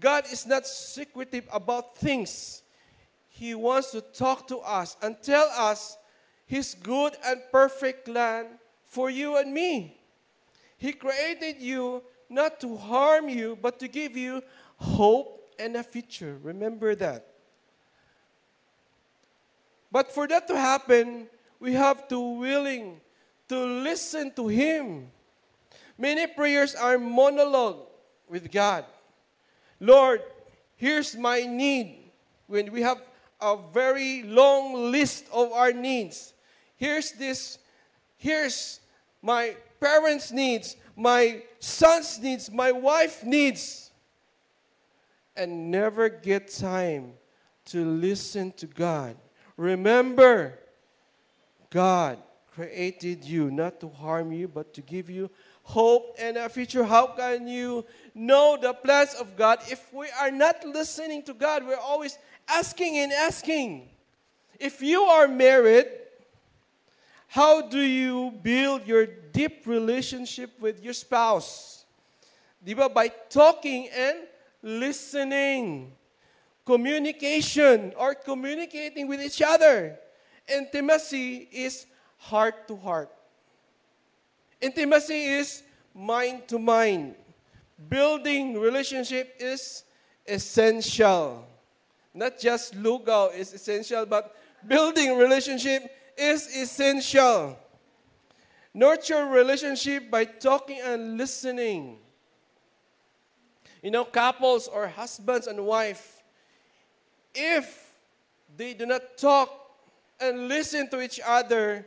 God 0.00 0.24
is 0.32 0.46
not 0.46 0.66
secretive 0.66 1.44
about 1.52 1.98
things. 1.98 2.62
He 3.28 3.54
wants 3.54 3.90
to 3.90 4.00
talk 4.00 4.48
to 4.48 4.58
us 4.58 4.96
and 5.02 5.16
tell 5.22 5.48
us 5.56 5.98
His 6.46 6.74
good 6.74 7.14
and 7.26 7.42
perfect 7.52 8.06
plan 8.06 8.46
for 8.88 9.10
you 9.10 9.36
and 9.36 9.52
me. 9.52 10.00
He 10.76 10.92
created 10.92 11.60
you 11.60 12.02
not 12.28 12.60
to 12.60 12.76
harm 12.76 13.28
you, 13.28 13.56
but 13.60 13.78
to 13.80 13.88
give 13.88 14.16
you 14.16 14.42
hope 14.76 15.54
and 15.58 15.76
a 15.76 15.82
future. 15.82 16.38
Remember 16.42 16.94
that. 16.94 17.26
But 19.90 20.12
for 20.12 20.26
that 20.28 20.46
to 20.48 20.56
happen, 20.56 21.28
we 21.60 21.72
have 21.72 22.08
to 22.08 22.20
willing 22.20 23.00
to 23.48 23.58
listen 23.58 24.32
to 24.36 24.48
Him. 24.48 25.10
Many 25.96 26.26
prayers 26.26 26.74
are 26.74 26.98
monologue 26.98 27.80
with 28.28 28.52
God. 28.52 28.84
Lord, 29.80 30.22
here's 30.76 31.16
my 31.16 31.40
need. 31.40 32.10
When 32.46 32.72
we 32.72 32.82
have 32.82 33.02
a 33.40 33.56
very 33.72 34.22
long 34.22 34.90
list 34.90 35.26
of 35.32 35.52
our 35.52 35.72
needs. 35.72 36.32
Here's 36.76 37.12
this, 37.12 37.58
here's 38.18 38.80
my 39.22 39.56
parents' 39.80 40.30
needs, 40.30 40.76
my 40.94 41.42
son's 41.58 42.18
needs, 42.18 42.50
my 42.50 42.72
wife 42.72 43.24
needs. 43.24 43.90
And 45.34 45.70
never 45.70 46.08
get 46.08 46.52
time 46.52 47.12
to 47.66 47.84
listen 47.84 48.52
to 48.52 48.66
God. 48.66 49.16
Remember, 49.56 50.58
God 51.70 52.18
created 52.52 53.24
you 53.24 53.50
not 53.50 53.78
to 53.80 53.88
harm 53.88 54.32
you, 54.32 54.48
but 54.48 54.74
to 54.74 54.80
give 54.82 55.08
you 55.08 55.30
hope 55.62 56.16
and 56.18 56.36
a 56.36 56.48
future. 56.48 56.82
How 56.82 57.06
can 57.08 57.46
you 57.46 57.84
know 58.14 58.58
the 58.60 58.72
plans 58.72 59.14
of 59.14 59.36
God 59.36 59.60
if 59.68 59.92
we 59.92 60.08
are 60.20 60.30
not 60.30 60.64
listening 60.64 61.22
to 61.24 61.34
God? 61.34 61.64
We're 61.64 61.76
always 61.76 62.18
asking 62.48 62.96
and 62.96 63.12
asking. 63.12 63.90
If 64.58 64.82
you 64.82 65.02
are 65.02 65.28
married, 65.28 65.86
how 67.28 67.60
do 67.60 67.80
you 67.80 68.32
build 68.42 68.86
your 68.86 69.04
deep 69.04 69.66
relationship 69.66 70.58
with 70.60 70.82
your 70.82 70.94
spouse? 70.94 71.84
Diba? 72.64 72.92
By 72.92 73.08
talking 73.28 73.88
and 73.94 74.16
listening. 74.62 75.92
Communication 76.64 77.92
or 77.96 78.14
communicating 78.14 79.06
with 79.06 79.20
each 79.20 79.42
other. 79.42 79.98
Intimacy 80.48 81.48
is 81.52 81.86
heart 82.16 82.66
to 82.68 82.76
heart. 82.76 83.10
Intimacy 84.60 85.24
is 85.24 85.62
mind 85.94 86.48
to 86.48 86.58
mind. 86.58 87.14
Building 87.88 88.58
relationship 88.58 89.36
is 89.38 89.84
essential. 90.26 91.46
Not 92.14 92.40
just 92.40 92.74
lugaw 92.74 93.36
is 93.36 93.52
essential, 93.52 94.06
but 94.06 94.34
building 94.66 95.16
relationship 95.16 95.82
is 96.18 96.46
essential. 96.56 97.58
Nurture 98.74 99.26
relationship 99.26 100.10
by 100.10 100.24
talking 100.24 100.80
and 100.84 101.16
listening. 101.16 101.98
You 103.82 103.90
know, 103.90 104.04
couples 104.04 104.68
or 104.68 104.88
husbands 104.88 105.46
and 105.46 105.64
wife, 105.64 106.22
if 107.34 107.92
they 108.56 108.74
do 108.74 108.86
not 108.86 109.16
talk 109.16 109.50
and 110.20 110.48
listen 110.48 110.90
to 110.90 111.00
each 111.00 111.20
other, 111.24 111.86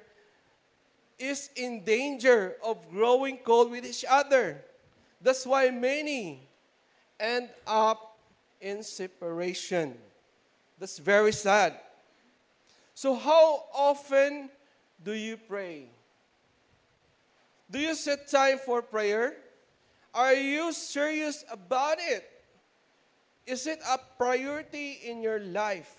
is 1.20 1.50
in 1.56 1.84
danger 1.84 2.56
of 2.64 2.90
growing 2.90 3.38
cold 3.38 3.70
with 3.70 3.86
each 3.86 4.06
other. 4.10 4.64
That's 5.22 5.46
why 5.46 5.70
many 5.70 6.48
end 7.20 7.50
up 7.68 8.18
in 8.60 8.82
separation. 8.84 9.96
That's 10.80 10.98
very 10.98 11.32
sad. 11.32 11.78
So, 12.94 13.16
how 13.16 13.66
often 13.74 14.50
do 15.04 15.14
you 15.14 15.38
pray? 15.38 15.90
Do 17.70 17.80
you 17.80 17.96
set 17.96 18.28
time 18.28 18.60
for 18.60 18.82
prayer? 18.82 19.38
Are 20.14 20.34
you 20.34 20.74
serious 20.74 21.46
about 21.50 21.98
it? 22.00 22.28
Is 23.46 23.66
it 23.66 23.80
a 23.88 23.98
priority 24.18 25.00
in 25.06 25.24
your 25.24 25.40
life? 25.40 25.96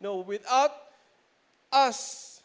No, 0.00 0.20
without 0.20 0.72
us 1.72 2.42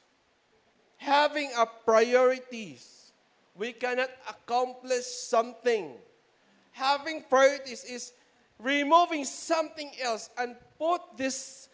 having 0.98 1.52
a 1.58 1.66
priorities, 1.66 3.12
we 3.56 3.74
cannot 3.74 4.10
accomplish 4.30 5.06
something. 5.06 5.92
Having 6.72 7.26
priorities 7.30 7.84
is 7.84 8.14
removing 8.58 9.26
something 9.26 9.91
else 10.02 10.30
and 10.38 10.56
put 10.80 11.02
this 11.18 11.68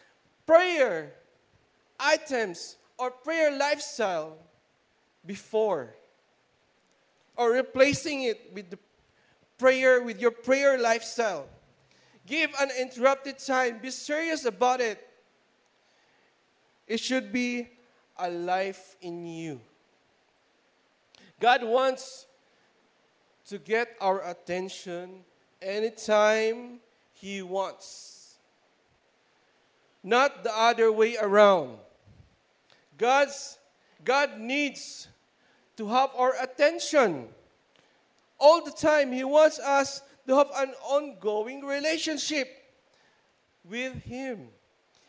prayer 0.45 1.13
items 1.99 2.77
or 2.97 3.11
prayer 3.11 3.55
lifestyle 3.57 4.37
before 5.25 5.95
or 7.35 7.51
replacing 7.51 8.23
it 8.23 8.51
with 8.53 8.69
the 8.69 8.79
prayer 9.57 10.01
with 10.01 10.19
your 10.19 10.31
prayer 10.31 10.77
lifestyle. 10.77 11.47
Give 12.25 12.49
an 12.59 12.69
interrupted 12.79 13.39
time. 13.39 13.79
Be 13.81 13.91
serious 13.91 14.45
about 14.45 14.81
it. 14.81 15.07
It 16.87 16.99
should 16.99 17.31
be 17.31 17.67
a 18.17 18.29
life 18.29 18.95
in 19.01 19.25
you. 19.25 19.61
God 21.39 21.63
wants 21.63 22.25
to 23.47 23.57
get 23.57 23.95
our 24.01 24.27
attention 24.27 25.23
anytime 25.61 26.79
he 27.13 27.41
wants 27.41 28.17
not 30.07 30.43
the 30.43 30.57
other 30.57 30.91
way 30.91 31.17
around 31.17 31.77
God's, 32.97 33.57
God 34.03 34.39
needs 34.39 35.07
to 35.77 35.87
have 35.87 36.09
our 36.15 36.33
attention. 36.41 37.27
All 38.39 38.63
the 38.63 38.71
time, 38.71 39.11
He 39.11 39.23
wants 39.23 39.59
us 39.59 40.01
to 40.27 40.35
have 40.35 40.49
an 40.55 40.73
ongoing 40.83 41.63
relationship 41.63 42.49
with 43.63 43.93
Him. 44.03 44.47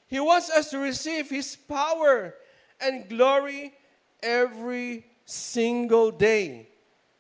He 0.07 0.21
wants 0.21 0.51
us 0.51 0.71
to 0.71 0.79
receive 0.79 1.29
His 1.31 1.57
power 1.57 2.35
and 2.81 3.09
glory 3.09 3.75
every 4.23 5.05
single 5.25 6.11
day. 6.11 6.69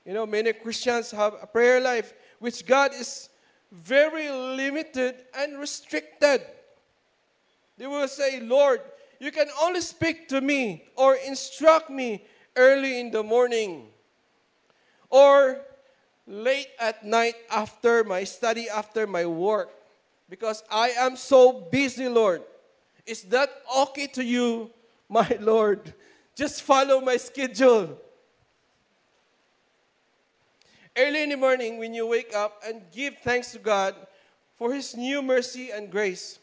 You 0.04 0.14
know, 0.14 0.26
many 0.26 0.52
Christians 0.52 1.10
have 1.10 1.34
a 1.42 1.46
prayer 1.46 1.80
life 1.80 2.14
which 2.38 2.64
God 2.64 2.94
is 2.94 3.28
very 3.70 4.30
limited 4.30 5.16
and 5.36 5.58
restricted. 5.58 6.40
They 7.76 7.86
will 7.86 8.08
say, 8.08 8.40
Lord, 8.40 8.80
you 9.20 9.32
can 9.32 9.48
only 9.62 9.80
speak 9.80 10.28
to 10.28 10.40
me 10.40 10.84
or 10.96 11.14
instruct 11.16 11.90
me 11.90 12.24
early 12.56 13.00
in 13.00 13.10
the 13.10 13.22
morning. 13.22 13.86
Or 15.10 15.60
late 16.26 16.68
at 16.78 17.04
night 17.04 17.34
after 17.50 18.04
my 18.04 18.24
study, 18.24 18.68
after 18.68 19.06
my 19.06 19.24
work, 19.24 19.70
because 20.28 20.62
I 20.70 20.90
am 20.90 21.16
so 21.16 21.52
busy, 21.52 22.08
Lord. 22.08 22.42
Is 23.06 23.22
that 23.24 23.48
okay 23.78 24.06
to 24.08 24.22
you, 24.22 24.70
my 25.08 25.38
Lord? 25.40 25.94
Just 26.34 26.62
follow 26.62 27.00
my 27.00 27.16
schedule. 27.16 27.98
Early 30.96 31.22
in 31.22 31.30
the 31.30 31.36
morning, 31.36 31.78
when 31.78 31.94
you 31.94 32.06
wake 32.06 32.34
up 32.34 32.62
and 32.66 32.82
give 32.92 33.16
thanks 33.18 33.52
to 33.52 33.58
God 33.58 33.94
for 34.56 34.74
His 34.74 34.96
new 34.96 35.22
mercy 35.22 35.70
and 35.70 35.90
grace. 35.90 36.38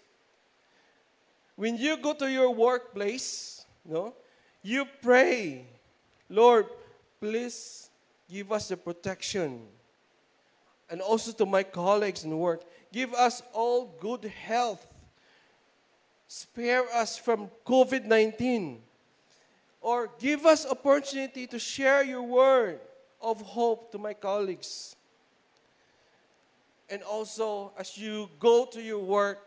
When 1.55 1.77
you 1.77 1.97
go 1.97 2.13
to 2.13 2.29
your 2.29 2.51
workplace, 2.51 3.65
no, 3.85 4.13
you 4.61 4.85
pray, 5.01 5.65
Lord, 6.29 6.65
please 7.19 7.89
give 8.29 8.51
us 8.51 8.69
the 8.69 8.77
protection. 8.77 9.61
And 10.89 11.01
also 11.01 11.31
to 11.33 11.45
my 11.45 11.63
colleagues 11.63 12.23
in 12.23 12.37
work, 12.37 12.63
give 12.91 13.13
us 13.13 13.41
all 13.53 13.95
good 13.99 14.25
health. 14.25 14.85
Spare 16.27 16.85
us 16.93 17.17
from 17.17 17.49
COVID 17.65 18.05
19. 18.05 18.81
Or 19.81 20.09
give 20.19 20.45
us 20.45 20.65
opportunity 20.65 21.45
to 21.47 21.59
share 21.59 22.03
your 22.03 22.23
word 22.23 22.79
of 23.21 23.41
hope 23.41 23.91
to 23.91 23.97
my 23.97 24.13
colleagues. 24.13 24.95
And 26.89 27.01
also, 27.03 27.71
as 27.77 27.97
you 27.97 28.29
go 28.39 28.65
to 28.65 28.81
your 28.81 28.99
work, 28.99 29.44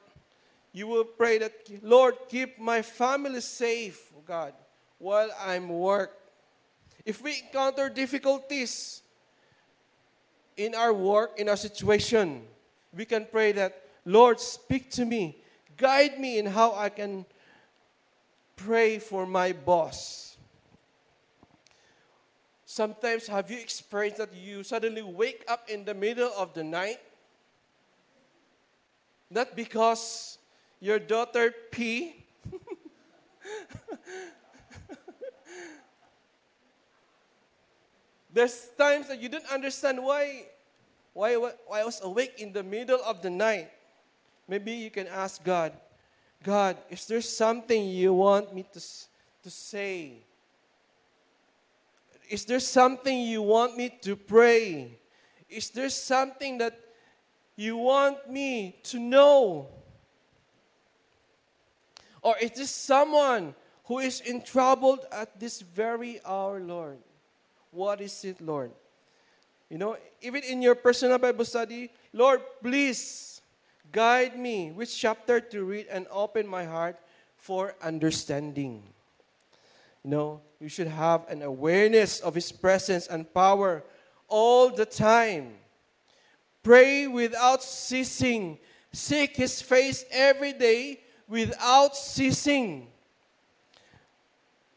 you 0.73 0.87
will 0.87 1.05
pray 1.05 1.39
that, 1.39 1.53
Lord, 1.83 2.15
keep 2.29 2.59
my 2.59 2.83
family 2.83 3.41
safe, 3.41 4.13
God, 4.27 4.53
while 4.99 5.31
I'm 5.45 5.69
work. 5.69 6.17
If 7.05 7.23
we 7.23 7.41
encounter 7.41 7.89
difficulties 7.89 9.03
in 10.57 10.75
our 10.75 10.93
work, 10.93 11.39
in 11.39 11.49
our 11.49 11.57
situation, 11.57 12.43
we 12.93 13.05
can 13.05 13.27
pray 13.31 13.53
that, 13.53 13.83
Lord, 14.05 14.41
speak 14.41 14.91
to 14.93 15.05
me, 15.05 15.39
guide 15.77 16.19
me 16.19 16.39
in 16.39 16.47
how 16.47 16.75
I 16.75 16.89
can 16.89 17.25
pray 18.57 18.99
for 18.99 19.27
my 19.27 19.53
boss. 19.53 20.37
Sometimes, 22.65 23.27
have 23.27 23.51
you 23.51 23.59
experienced 23.59 24.19
that 24.19 24.35
you 24.35 24.63
suddenly 24.63 25.03
wake 25.03 25.45
up 25.49 25.69
in 25.69 25.85
the 25.85 25.95
middle 25.95 26.31
of 26.37 26.53
the 26.55 26.63
night? 26.63 27.01
Not 29.31 29.57
because 29.57 30.38
your 30.81 30.99
daughter 30.99 31.53
P 31.71 32.19
There's 38.39 38.71
times 38.79 39.09
that 39.09 39.21
you 39.21 39.29
don't 39.29 39.51
understand 39.51 40.01
why, 40.01 40.45
why, 41.13 41.35
why 41.35 41.81
I 41.81 41.85
was 41.85 42.01
awake 42.05 42.35
in 42.39 42.53
the 42.53 42.63
middle 42.63 43.01
of 43.05 43.21
the 43.21 43.31
night. 43.31 43.69
Maybe 44.47 44.73
you 44.73 44.91
can 44.91 45.09
ask 45.09 45.43
God, 45.43 45.73
God, 46.45 46.77
is 46.89 47.05
there 47.07 47.21
something 47.21 47.89
you 47.89 48.13
want 48.13 48.55
me 48.55 48.65
to, 48.73 48.81
to 48.81 49.51
say? 49.51 50.19
Is 52.31 52.45
there 52.45 52.61
something 52.61 53.23
you 53.23 53.43
want 53.43 53.77
me 53.77 53.89
to 54.03 54.15
pray? 54.15 54.99
Is 55.49 55.71
there 55.71 55.89
something 55.89 56.59
that 56.59 56.79
you 57.57 57.77
want 57.77 58.31
me 58.31 58.77
to 58.85 59.01
know? 59.01 59.67
Or 62.29 62.37
is 62.37 62.51
this 62.51 62.71
someone 62.71 63.55
who 63.85 64.01
is 64.01 64.21
in 64.21 64.43
trouble 64.43 64.99
at 65.11 65.41
this 65.41 65.63
very 65.63 66.21
hour, 66.27 66.61
Lord? 66.61 66.99
What 67.71 68.03
is 68.03 68.23
it, 68.23 68.39
Lord? 68.43 68.71
You 69.71 69.79
know, 69.79 69.97
even 70.21 70.43
in 70.43 70.61
your 70.61 70.75
personal 70.75 71.17
Bible 71.17 71.47
study, 71.47 71.89
Lord, 72.13 72.43
please 72.63 73.41
guide 73.91 74.39
me 74.39 74.73
which 74.73 74.95
chapter 74.95 75.41
to 75.41 75.65
read 75.65 75.87
and 75.91 76.07
open 76.11 76.47
my 76.47 76.67
heart 76.67 77.01
for 77.39 77.75
understanding. 77.81 78.83
You 80.05 80.11
know, 80.11 80.41
you 80.61 80.69
should 80.69 80.89
have 80.89 81.27
an 81.31 81.41
awareness 81.41 82.21
of 82.21 82.35
His 82.35 82.53
presence 82.53 83.07
and 83.07 83.25
power 83.33 83.83
all 84.29 84.69
the 84.69 84.85
time. 84.85 85.55
Pray 86.63 87.07
without 87.07 87.63
ceasing. 87.63 88.59
Seek 88.93 89.35
His 89.35 89.63
face 89.63 90.05
every 90.13 90.53
day 90.53 91.01
without 91.29 91.97
ceasing. 91.97 92.89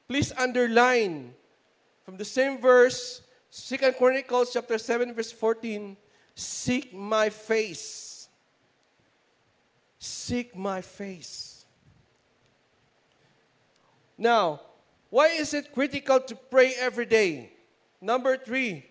Please 0.08 0.34
underline 0.38 1.34
from 2.04 2.18
the 2.18 2.26
same 2.26 2.60
verse, 2.60 3.22
Second 3.50 3.96
Chronicles 3.98 4.54
chapter 4.54 4.78
7, 4.78 5.14
verse 5.14 5.32
14, 5.32 5.96
seek 6.36 6.94
my 6.94 7.30
face. 7.30 8.28
Seek 9.98 10.56
my 10.56 10.82
face. 10.82 11.66
Now, 14.18 14.62
why 15.10 15.28
is 15.28 15.54
it 15.54 15.74
critical 15.74 16.20
to 16.20 16.36
pray 16.36 16.74
every 16.80 17.06
day? 17.06 17.54
Number 18.00 18.36
three, 18.38 18.86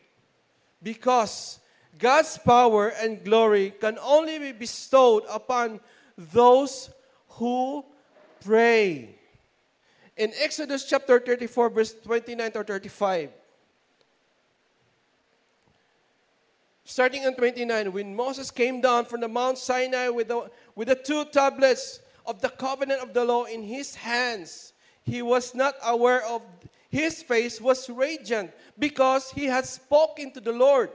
because 0.83 1.59
God's 1.99 2.39
power 2.39 2.89
and 2.89 3.25
glory 3.25 3.75
can 3.81 3.99
only 4.03 4.39
be 4.39 4.53
bestowed 4.53 5.25
upon 5.29 5.81
those 6.17 6.91
who 7.31 7.85
pray 8.45 9.17
in 10.17 10.33
Exodus 10.41 10.85
chapter 10.85 11.19
34, 11.19 11.71
verse 11.71 11.95
29 12.05 12.53
to 12.53 12.65
35. 12.65 13.31
Starting 16.85 17.23
in 17.23 17.35
29, 17.35 17.93
when 17.93 18.17
Moses 18.17 18.51
came 18.51 18.81
down 18.81 19.05
from 19.05 19.21
the 19.21 19.29
Mount 19.29 19.57
Sinai 19.57 20.09
with 20.09 20.29
the, 20.29 20.51
with 20.75 20.89
the 20.89 20.95
two 20.95 21.25
tablets 21.27 22.01
of 22.27 22.41
the 22.41 22.49
covenant 22.49 23.01
of 23.01 23.15
the 23.15 23.25
law 23.25 23.45
in 23.45 23.63
his 23.63 23.95
hands, 23.95 24.73
he 25.03 25.23
was 25.23 25.55
not 25.55 25.75
aware 25.83 26.25
of 26.27 26.43
his 26.91 27.23
face 27.23 27.61
was 27.61 27.89
radiant 27.89 28.51
because 28.79 29.31
he 29.31 29.47
had 29.47 29.65
spoken 29.65 30.33
to 30.33 30.41
the 30.41 30.53
Lord. 30.53 30.91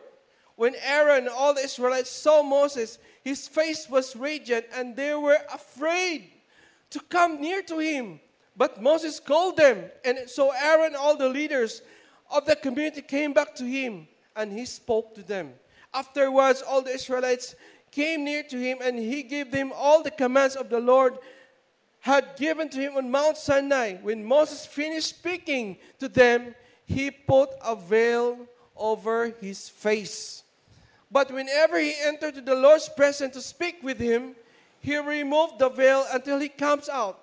When 0.58 0.76
Aaron 0.84 1.20
and 1.20 1.30
all 1.30 1.54
the 1.54 1.64
Israelites 1.64 2.10
saw 2.10 2.44
Moses, 2.44 3.00
his 3.26 3.47
face 3.47 3.89
was 3.89 4.15
radiant 4.15 4.67
and 4.71 4.95
they 4.95 5.15
were 5.15 5.39
afraid 5.51 6.30
to 6.91 6.99
come 7.09 7.41
near 7.41 7.63
to 7.63 7.80
him. 7.80 8.19
But 8.55 8.82
Moses 8.82 9.19
called 9.19 9.57
them, 9.57 9.84
and 10.05 10.30
so 10.30 10.51
Aaron, 10.51 10.95
all 10.95 11.17
the 11.17 11.28
leaders 11.28 11.82
of 12.32 12.45
the 12.45 12.55
community 12.55 13.01
came 13.01 13.34
back 13.34 13.53
to 13.55 13.65
him, 13.65 14.07
and 14.36 14.53
he 14.53 14.63
spoke 14.63 15.15
to 15.15 15.23
them. 15.23 15.53
Afterwards, 15.93 16.61
all 16.61 16.82
the 16.82 16.93
Israelites 16.93 17.55
came 17.91 18.23
near 18.23 18.43
to 18.43 18.57
him, 18.57 18.78
and 18.82 18.97
he 18.97 19.23
gave 19.23 19.51
them 19.51 19.73
all 19.76 20.03
the 20.03 20.11
commands 20.11 20.55
of 20.55 20.69
the 20.69 20.80
Lord 20.80 21.17
had 21.99 22.38
given 22.38 22.69
to 22.69 22.80
him 22.80 22.95
on 22.95 23.09
Mount 23.09 23.36
Sinai. 23.36 23.95
When 23.95 24.23
Moses 24.23 24.65
finished 24.65 25.09
speaking 25.09 25.78
to 25.99 26.07
them, 26.07 26.53
he 26.86 27.09
put 27.09 27.49
a 27.65 27.76
veil 27.76 28.38
over 28.78 29.34
his 29.41 29.67
face. 29.67 30.43
But 31.16 31.32
whenever 31.32 31.80
he 31.80 31.93
entered 32.03 32.45
the 32.45 32.55
Lord's 32.55 32.89
presence 32.89 33.36
to 33.36 33.41
speak 33.41 33.82
with 33.82 33.99
him, 33.99 34.36
he 34.82 34.97
removed 34.97 35.59
the 35.59 35.70
veil 35.70 36.05
until 36.11 36.41
he 36.41 36.49
comes 36.49 36.89
out. 36.89 37.18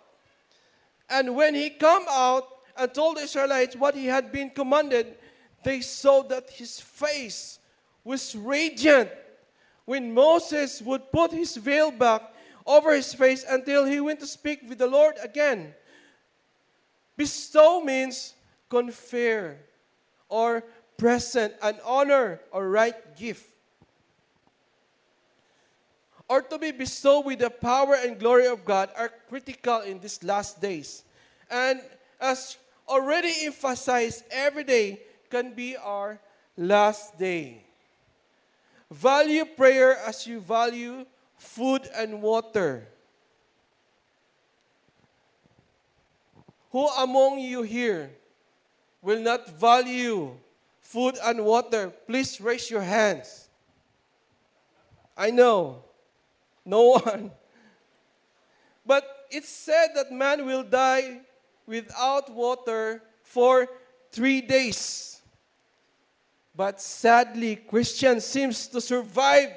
And 1.11 1.37
when 1.37 1.55
he 1.55 1.69
come 1.69 2.07
out 2.09 2.49
and 2.75 2.95
told 2.95 3.19
the 3.19 3.25
Israelites 3.25 3.77
what 3.77 3.95
he 3.95 4.07
had 4.07 4.33
been 4.33 4.49
commanded, 4.49 5.19
they 5.63 5.83
saw 5.83 6.23
that 6.23 6.49
his 6.49 6.81
face 6.81 7.59
was 8.03 8.35
radiant. 8.35 9.11
When 9.85 10.15
Moses 10.15 10.81
would 10.81 11.13
put 11.13 11.31
his 11.31 11.55
veil 11.59 11.91
back 11.91 12.23
over 12.65 12.95
his 12.95 13.13
face 13.13 13.45
until 13.47 13.85
he 13.85 14.01
went 14.01 14.21
to 14.21 14.27
speak 14.27 14.61
with 14.67 14.79
the 14.79 14.87
Lord 14.87 15.17
again. 15.23 15.75
Bestow 17.15 17.83
means 17.83 18.33
confer 18.71 19.59
or 20.31 20.65
present, 20.97 21.53
an 21.61 21.77
honor 21.85 22.41
or 22.53 22.71
right 22.71 23.15
gift 23.17 23.52
or 26.33 26.41
to 26.41 26.57
be 26.57 26.71
bestowed 26.71 27.27
with 27.27 27.41
the 27.41 27.51
power 27.51 27.95
and 27.95 28.19
glory 28.19 28.47
of 28.47 28.65
God 28.65 28.89
are 28.97 29.13
critical 29.29 29.81
in 29.83 30.01
these 30.01 30.25
last 30.25 30.63
days. 30.63 31.05
And 31.51 31.79
as 32.19 32.57
already 32.89 33.35
emphasized, 33.45 34.25
every 34.31 34.65
day 34.65 35.01
can 35.29 35.53
be 35.53 35.77
our 35.77 36.19
last 36.57 37.19
day. 37.19 37.65
Value 38.91 39.45
prayer 39.45 39.99
as 40.09 40.27
you 40.27 40.41
value 40.41 41.05
food 41.37 41.87
and 41.95 42.23
water. 42.23 42.89
Who 46.71 46.89
among 46.97 47.41
you 47.41 47.61
here 47.61 48.09
will 49.03 49.21
not 49.21 49.51
value 49.51 50.33
food 50.81 51.19
and 51.23 51.45
water? 51.45 51.93
Please 52.07 52.41
raise 52.41 52.71
your 52.71 52.81
hands. 52.81 53.51
I 55.15 55.31
know. 55.31 55.92
No 56.65 56.99
one. 56.99 57.31
But 58.85 59.05
it's 59.31 59.49
said 59.49 59.89
that 59.95 60.13
man 60.13 60.45
will 60.45 60.65
die 60.65 61.21
without 61.67 62.31
water 62.31 63.03
for 63.23 63.69
three 64.11 64.41
days. 64.41 65.21
But 66.55 66.81
sadly, 66.81 67.57
Christians 67.57 68.25
seems 68.25 68.67
to 68.69 68.81
survive 68.81 69.51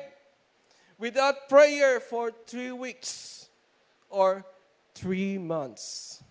without 0.97 1.49
prayer 1.49 1.99
for 1.99 2.31
three 2.47 2.71
weeks 2.71 3.49
or 4.09 4.45
three 4.93 5.37
months. 5.37 6.23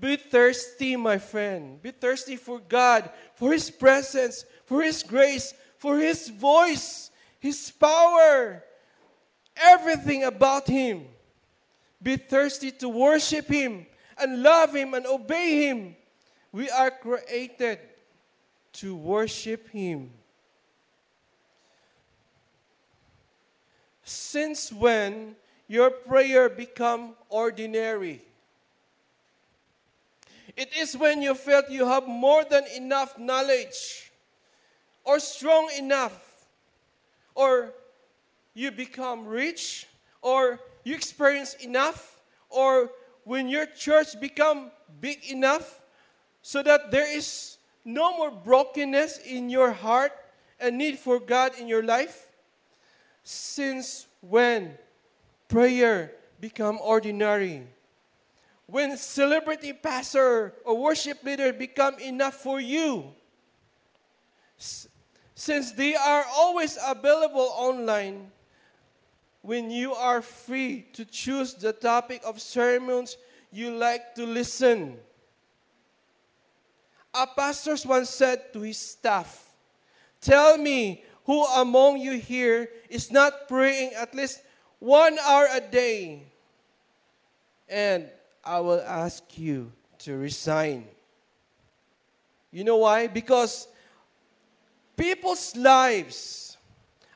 Be 0.00 0.16
thirsty, 0.16 0.96
my 0.96 1.18
friend. 1.18 1.80
Be 1.82 1.90
thirsty 1.90 2.36
for 2.36 2.58
God, 2.58 3.10
for 3.34 3.52
His 3.52 3.70
presence, 3.70 4.44
for 4.64 4.82
His 4.82 5.02
grace, 5.02 5.52
for 5.76 5.98
His 5.98 6.28
voice, 6.28 7.10
His 7.38 7.70
power, 7.70 8.64
everything 9.56 10.24
about 10.24 10.66
Him. 10.66 11.06
Be 12.02 12.16
thirsty 12.16 12.70
to 12.72 12.88
worship 12.88 13.46
Him 13.46 13.86
and 14.18 14.42
love 14.42 14.74
Him 14.74 14.94
and 14.94 15.06
obey 15.06 15.68
Him. 15.68 15.96
We 16.50 16.68
are 16.70 16.90
created 16.90 17.78
to 18.74 18.96
worship 18.96 19.68
Him. 19.70 20.10
Since 24.04 24.72
when 24.72 25.36
your 25.68 25.90
prayer 25.90 26.48
become 26.48 27.14
ordinary? 27.28 28.20
It 30.56 30.76
is 30.76 30.96
when 30.96 31.22
you 31.22 31.34
felt 31.34 31.70
you 31.70 31.86
have 31.86 32.06
more 32.06 32.44
than 32.44 32.64
enough 32.76 33.18
knowledge 33.18 34.12
or 35.04 35.18
strong 35.18 35.70
enough 35.78 36.46
or 37.34 37.72
you 38.54 38.70
become 38.70 39.26
rich 39.26 39.86
or 40.20 40.60
you 40.84 40.94
experience 40.94 41.54
enough 41.54 42.20
or 42.48 42.90
when 43.24 43.48
your 43.48 43.66
church 43.66 44.18
become 44.20 44.70
big 45.00 45.24
enough 45.30 45.84
so 46.42 46.62
that 46.62 46.90
there 46.90 47.06
is 47.06 47.56
no 47.84 48.16
more 48.16 48.30
brokenness 48.30 49.18
in 49.18 49.48
your 49.48 49.72
heart 49.72 50.12
and 50.60 50.78
need 50.78 50.98
for 50.98 51.18
God 51.18 51.52
in 51.58 51.68
your 51.68 51.82
life? 51.82 52.30
Since 53.22 54.06
when 54.20 54.76
prayer 55.48 56.12
become 56.40 56.78
ordinary? 56.82 57.66
When 58.66 58.96
celebrity 58.96 59.72
pastor 59.72 60.54
or 60.64 60.80
worship 60.80 61.22
leader 61.24 61.52
become 61.52 61.98
enough 61.98 62.34
for 62.34 62.60
you? 62.60 63.12
Since 65.34 65.72
they 65.72 65.94
are 65.94 66.24
always 66.34 66.78
available 66.84 67.50
online, 67.54 68.30
when 69.42 69.70
you 69.70 69.92
are 69.92 70.22
free 70.22 70.86
to 70.94 71.04
choose 71.04 71.54
the 71.54 71.72
topic 71.72 72.22
of 72.24 72.40
sermons 72.40 73.16
you 73.50 73.74
like 73.74 74.14
to 74.14 74.24
listen. 74.24 74.96
A 77.12 77.26
pastor 77.26 77.76
once 77.84 78.08
said 78.08 78.52
to 78.54 78.60
his 78.60 78.78
staff, 78.78 79.50
Tell 80.20 80.56
me 80.56 81.04
who 81.24 81.44
among 81.44 81.98
you 81.98 82.12
here 82.12 82.70
is 82.88 83.10
not 83.10 83.48
praying 83.48 83.92
at 83.94 84.14
least 84.14 84.40
one 84.78 85.18
hour 85.18 85.46
a 85.52 85.60
day, 85.60 86.22
and 87.68 88.08
I 88.44 88.60
will 88.60 88.80
ask 88.80 89.22
you 89.36 89.72
to 89.98 90.16
resign. 90.16 90.86
You 92.50 92.64
know 92.64 92.78
why? 92.78 93.06
Because 93.06 93.68
people's 94.96 95.54
lives 95.56 96.51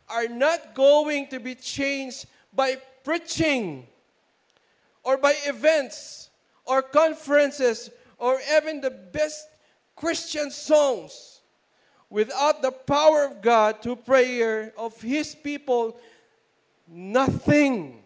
are 0.08 0.28
not 0.28 0.74
going 0.74 1.26
to 1.28 1.40
be 1.40 1.54
changed 1.54 2.26
by 2.52 2.76
preaching 3.04 3.86
or 5.02 5.16
by 5.16 5.34
events 5.46 6.30
or 6.64 6.82
conferences 6.82 7.90
or 8.18 8.40
even 8.56 8.80
the 8.80 8.90
best 8.90 9.48
Christian 9.94 10.50
songs. 10.50 11.40
Without 12.08 12.62
the 12.62 12.70
power 12.70 13.24
of 13.24 13.42
God 13.42 13.82
to 13.82 13.96
prayer 13.96 14.72
of 14.78 15.00
His 15.00 15.34
people, 15.34 15.96
nothing, 16.86 18.02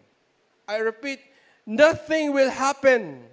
I 0.67 0.77
repeat, 0.77 1.19
nothing 1.65 2.33
will 2.33 2.49
happen. 2.49 3.23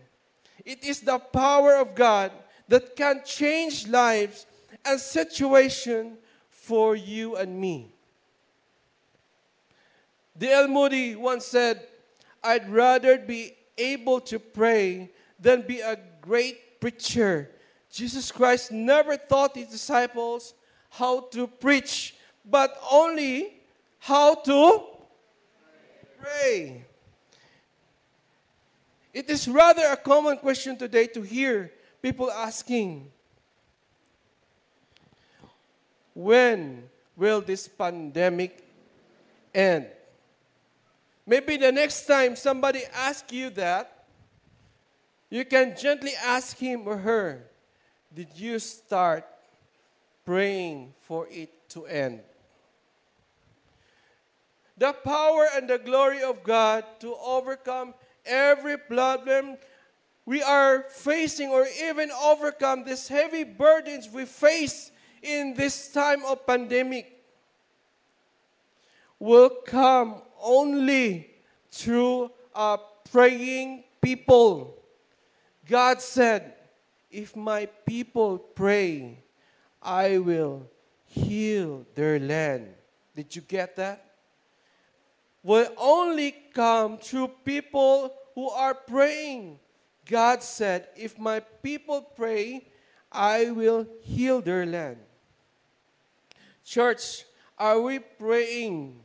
It 0.65 0.85
is 0.85 1.01
the 1.01 1.19
power 1.19 1.77
of 1.77 1.95
God 1.95 2.33
that 2.69 2.95
can 2.97 3.23
change 3.25 3.89
lives 3.89 4.45
and 4.85 5.01
situation 5.01 6.19
for 6.51 6.95
you 6.95 7.37
and 7.37 7.59
me. 7.59 7.95
D.L. 10.39 10.69
Moody 10.69 11.17
once 11.17 11.47
said, 11.47 11.85
I'd 12.43 12.71
rather 12.71 13.19
be 13.19 13.55
able 13.77 14.21
to 14.23 14.39
pray 14.39 15.11
than 15.39 15.63
be 15.63 15.81
a 15.81 15.99
great 16.21 16.81
preacher. 16.81 17.51
Jesus 17.91 18.31
Christ 18.31 18.71
never 18.71 19.17
taught 19.17 19.57
his 19.57 19.69
disciples 19.69 20.55
how 20.91 21.21
to 21.33 21.47
preach, 21.47 22.15
but 22.45 22.79
only 22.91 23.55
how 23.99 24.37
to 24.37 24.85
pray. 26.21 26.85
It 29.13 29.29
is 29.29 29.49
rather 29.49 29.83
a 29.87 29.97
common 29.97 30.37
question 30.37 30.77
today 30.77 31.07
to 31.09 31.23
hear 31.23 31.73
people 32.01 32.31
asking, 32.31 33.11
When 36.15 36.85
will 37.17 37.41
this 37.41 37.67
pandemic 37.67 38.65
end? 39.55 39.87
Maybe 41.29 41.59
the 41.59 41.71
next 41.71 42.07
time 42.07 42.37
somebody 42.37 42.81
asks 42.95 43.31
you 43.35 43.51
that, 43.51 44.07
you 45.29 45.45
can 45.45 45.77
gently 45.77 46.13
ask 46.25 46.57
him 46.57 46.89
or 46.89 46.97
her, 46.97 47.45
Did 48.15 48.29
you 48.35 48.59
start 48.59 49.27
praying 50.25 50.95
for 51.01 51.29
it 51.31 51.69
to 51.69 51.85
end? 51.85 52.21
The 54.79 54.95
power 54.95 55.49
and 55.55 55.69
the 55.69 55.77
glory 55.77 56.23
of 56.23 56.43
God 56.43 56.85
to 57.01 57.15
overcome 57.23 57.93
every 58.25 58.79
problem 58.79 59.59
we 60.25 60.43
are 60.43 60.85
facing 60.89 61.51
or 61.51 61.67
even 61.85 62.11
overcome 62.11 62.85
these 62.85 63.07
heavy 63.07 63.45
burdens 63.45 64.09
we 64.09 64.25
face 64.25 64.93
in 65.23 65.53
this 65.53 65.93
time 65.93 66.25
of 66.25 66.47
pandemic 66.47 67.23
will 69.19 69.51
come 69.67 70.23
only 70.43 71.31
through 71.71 72.31
a 72.55 72.79
praying 73.11 73.85
people. 74.01 74.75
God 75.67 76.01
said, 76.01 76.55
If 77.11 77.37
my 77.37 77.67
people 77.87 78.39
pray, 78.39 79.23
I 79.83 80.19
will 80.19 80.69
heal 81.05 81.87
their 81.95 82.19
land. 82.19 82.75
Did 83.15 83.35
you 83.35 83.43
get 83.43 83.77
that? 83.77 84.05
Will 85.43 85.69
only 85.77 86.35
come 86.53 86.99
through 86.99 87.29
people 87.45 88.13
who 88.35 88.49
are 88.51 88.75
praying. 88.75 89.59
God 90.05 90.43
said, 90.43 90.89
If 90.97 91.19
my 91.19 91.41
people 91.41 92.03
pray, 92.03 92.67
I 93.11 93.51
will 93.51 93.87
heal 94.03 94.41
their 94.41 94.67
land. 94.67 94.99
Church, 96.65 97.25
are 97.57 97.81
we 97.81 97.99
praying 97.99 99.01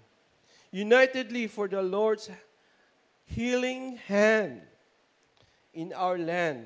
unitedly 0.74 1.46
for 1.46 1.68
the 1.68 1.82
Lord's 1.84 2.32
healing 3.26 3.96
hand 4.08 4.60
in 5.72 5.94
our 5.94 6.18
land. 6.18 6.66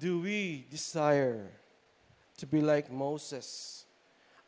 Do 0.00 0.20
we 0.20 0.66
desire 0.70 1.52
to 2.38 2.46
be 2.46 2.62
like 2.62 2.90
Moses, 2.90 3.84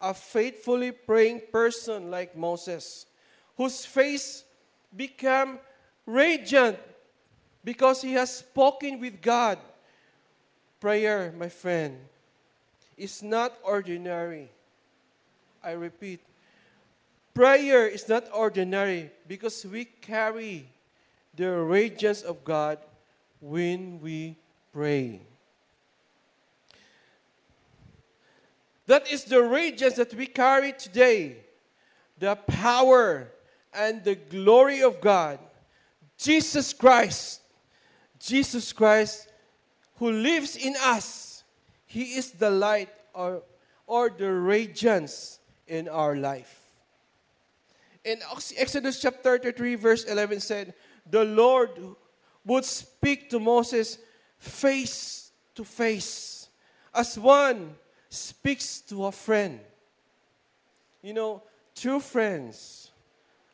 a 0.00 0.14
faithfully 0.14 0.90
praying 0.90 1.42
person 1.52 2.10
like 2.10 2.34
Moses, 2.34 3.04
whose 3.56 3.84
face 3.84 4.44
became 4.96 5.58
radiant 6.06 6.78
because 7.62 8.00
he 8.00 8.14
has 8.14 8.38
spoken 8.38 9.00
with 9.00 9.20
God? 9.20 9.58
Prayer, 10.80 11.32
my 11.36 11.48
friend, 11.50 11.98
is 12.96 13.22
not 13.22 13.52
ordinary 13.62 14.50
I 15.62 15.72
repeat, 15.72 16.20
prayer 17.34 17.86
is 17.86 18.08
not 18.08 18.24
ordinary 18.32 19.10
because 19.26 19.64
we 19.64 19.84
carry 19.84 20.68
the 21.34 21.50
radiance 21.52 22.22
of 22.22 22.44
God 22.44 22.78
when 23.40 24.00
we 24.00 24.36
pray. 24.72 25.20
That 28.86 29.10
is 29.12 29.24
the 29.24 29.42
radiance 29.42 29.94
that 29.94 30.14
we 30.14 30.26
carry 30.26 30.72
today. 30.72 31.36
The 32.18 32.36
power 32.36 33.28
and 33.72 34.02
the 34.02 34.14
glory 34.16 34.82
of 34.82 35.00
God. 35.00 35.38
Jesus 36.16 36.72
Christ. 36.72 37.42
Jesus 38.18 38.72
Christ 38.72 39.28
who 39.98 40.10
lives 40.10 40.56
in 40.56 40.74
us. 40.80 41.44
He 41.86 42.16
is 42.16 42.32
the 42.32 42.50
light 42.50 42.88
or, 43.14 43.42
or 43.86 44.10
the 44.10 44.30
radiance 44.30 45.37
in 45.68 45.88
our 45.88 46.16
life. 46.16 46.60
In 48.04 48.18
Exodus 48.56 49.00
chapter 49.00 49.38
33, 49.38 49.74
verse 49.74 50.04
11 50.04 50.40
said, 50.40 50.74
The 51.08 51.24
Lord 51.24 51.70
would 52.44 52.64
speak 52.64 53.28
to 53.30 53.38
Moses 53.38 53.98
face 54.38 55.30
to 55.54 55.64
face, 55.64 56.48
as 56.94 57.18
one 57.18 57.76
speaks 58.08 58.80
to 58.82 59.06
a 59.06 59.12
friend. 59.12 59.60
You 61.02 61.12
know, 61.12 61.42
true 61.74 62.00
friends, 62.00 62.90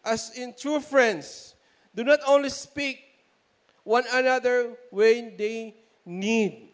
as 0.04 0.30
in 0.36 0.54
true 0.58 0.80
friends, 0.80 1.54
do 1.94 2.04
not 2.04 2.20
only 2.26 2.50
speak 2.50 3.00
one 3.82 4.04
another 4.12 4.72
when 4.90 5.36
they 5.36 5.74
need. 6.04 6.68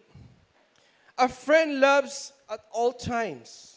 A 1.19 1.29
friend 1.29 1.81
loves 1.81 2.33
at 2.49 2.61
all 2.73 2.93
times. 2.93 3.70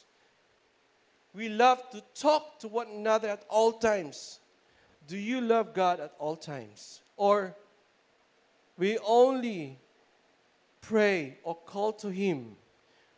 We 1.35 1.49
love 1.49 1.89
to 1.91 2.01
talk 2.13 2.59
to 2.59 2.67
one 2.67 2.87
another 2.87 3.29
at 3.29 3.43
all 3.49 3.73
times. 3.73 4.39
Do 5.07 5.17
you 5.17 5.41
love 5.41 5.73
God 5.73 5.99
at 5.99 6.13
all 6.19 6.35
times? 6.35 7.01
Or 7.17 7.55
we 8.77 8.97
only 8.99 9.79
pray 10.81 11.37
or 11.43 11.55
call 11.55 11.93
to 11.93 12.09
Him 12.09 12.55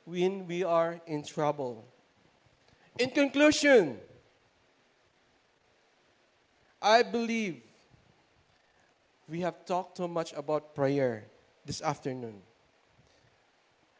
when 0.05 0.47
we 0.47 0.63
are 0.63 1.01
in 1.05 1.23
trouble? 1.23 1.85
In 2.97 3.09
conclusion, 3.09 3.97
I 6.81 7.03
believe 7.03 7.61
we 9.27 9.41
have 9.41 9.65
talked 9.65 9.97
too 9.97 10.07
much 10.07 10.33
about 10.33 10.73
prayer 10.73 11.25
this 11.65 11.81
afternoon. 11.81 12.41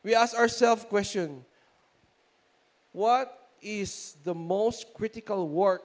We 0.04 0.14
ask 0.16 0.38
ourselves 0.38 0.86
question, 0.86 1.44
what 2.92 3.45
is 3.66 4.16
the 4.24 4.36
most 4.36 4.94
critical 4.94 5.50
work 5.50 5.82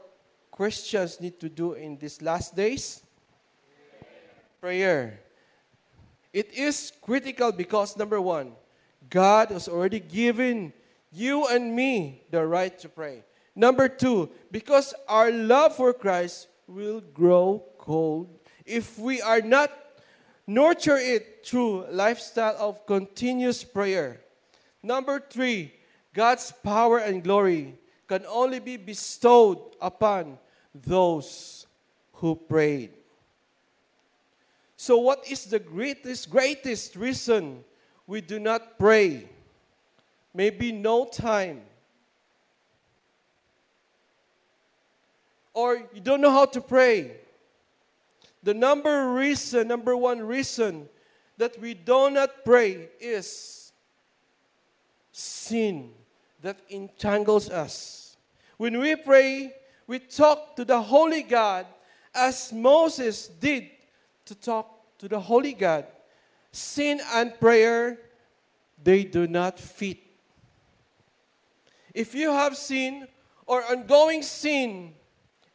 Christians 0.53 1.18
need 1.20 1.41
to 1.41 1.49
do 1.49 1.72
in 1.72 1.97
these 1.97 2.20
last 2.20 2.55
days? 2.55 3.03
Prayer. 4.61 5.20
It 6.33 6.53
is 6.53 6.93
critical 7.01 7.51
because 7.51 7.97
number 7.97 8.20
1, 8.20 8.53
God 9.09 9.49
has 9.49 9.66
already 9.66 9.99
given 9.99 10.74
you 11.11 11.49
and 11.49 11.74
me 11.74 12.22
the 12.31 12.47
right 12.47 12.78
to 12.81 12.89
pray. 12.89 13.24
Number 13.57 13.89
2, 13.89 14.28
because 14.53 14.95
our 15.09 15.33
love 15.33 15.74
for 15.74 15.93
Christ 15.93 16.49
will 16.68 17.01
grow 17.01 17.64
cold 17.78 18.28
if 18.64 18.99
we 18.99 19.20
are 19.20 19.41
not 19.41 19.72
nurture 20.47 20.99
it 20.99 21.45
through 21.45 21.87
lifestyle 21.91 22.57
of 22.59 22.87
continuous 22.87 23.64
prayer. 23.64 24.20
Number 24.83 25.20
3, 25.20 25.72
God's 26.13 26.53
power 26.65 26.99
and 26.99 27.23
glory 27.23 27.79
can 28.09 28.25
only 28.27 28.59
be 28.59 28.77
bestowed 28.77 29.59
upon 29.81 30.39
those 30.75 31.67
who 32.15 32.35
prayed. 32.35 32.91
So 34.77 34.99
what 34.99 35.25
is 35.29 35.45
the 35.45 35.59
greatest 35.59 36.31
greatest 36.31 36.97
reason 36.97 37.65
we 38.07 38.21
do 38.21 38.41
not 38.41 38.79
pray? 38.79 39.29
Maybe 40.35 40.73
no 40.73 41.05
time. 41.05 41.63
Or 45.55 45.77
you 45.93 46.01
don't 46.01 46.21
know 46.21 46.31
how 46.31 46.47
to 46.47 46.61
pray. 46.61 47.19
The 48.43 48.55
number 48.55 49.13
reason, 49.13 49.69
number 49.69 49.97
one 49.97 50.21
reason 50.21 50.89
that 51.37 51.61
we 51.61 51.75
do 51.75 52.11
not 52.11 52.45
pray 52.45 52.89
is 52.99 53.73
sin 55.13 55.91
that 56.43 56.59
entangles 56.68 57.51
us. 57.51 58.16
When 58.57 58.78
we 58.78 58.97
pray, 58.97 59.53
we 59.86 59.99
talk 59.99 60.57
to 60.57 60.64
the 60.64 60.80
Holy 60.80 61.22
God 61.22 61.66
as 62.14 62.53
Moses 62.53 63.28
did 63.28 63.70
to 64.26 64.34
talk 64.34 64.99
to 64.99 65.09
the 65.09 65.20
Holy 65.20 65.53
God. 65.53 65.86
Sin 66.53 67.01
and 67.12 67.38
prayer, 67.38 67.99
they 68.82 69.05
do 69.05 69.26
not 69.26 69.59
fit. 69.59 69.99
If 71.95 72.14
you 72.14 72.32
have 72.32 72.57
sin 72.57 73.09
or 73.47 73.64
ongoing 73.64 74.22
sin, 74.22 74.95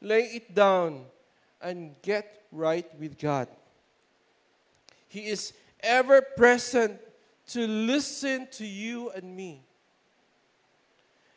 lay 0.02 0.24
it 0.24 0.54
down 0.54 1.06
and 1.62 1.96
get 2.02 2.44
right 2.52 2.88
with 3.00 3.18
God. 3.18 3.48
He 5.08 5.28
is 5.28 5.54
ever 5.80 6.22
present 6.22 7.00
to 7.48 7.68
listen 7.68 8.48
to 8.54 8.66
you 8.66 9.12
and 9.12 9.36
me. 9.36 9.65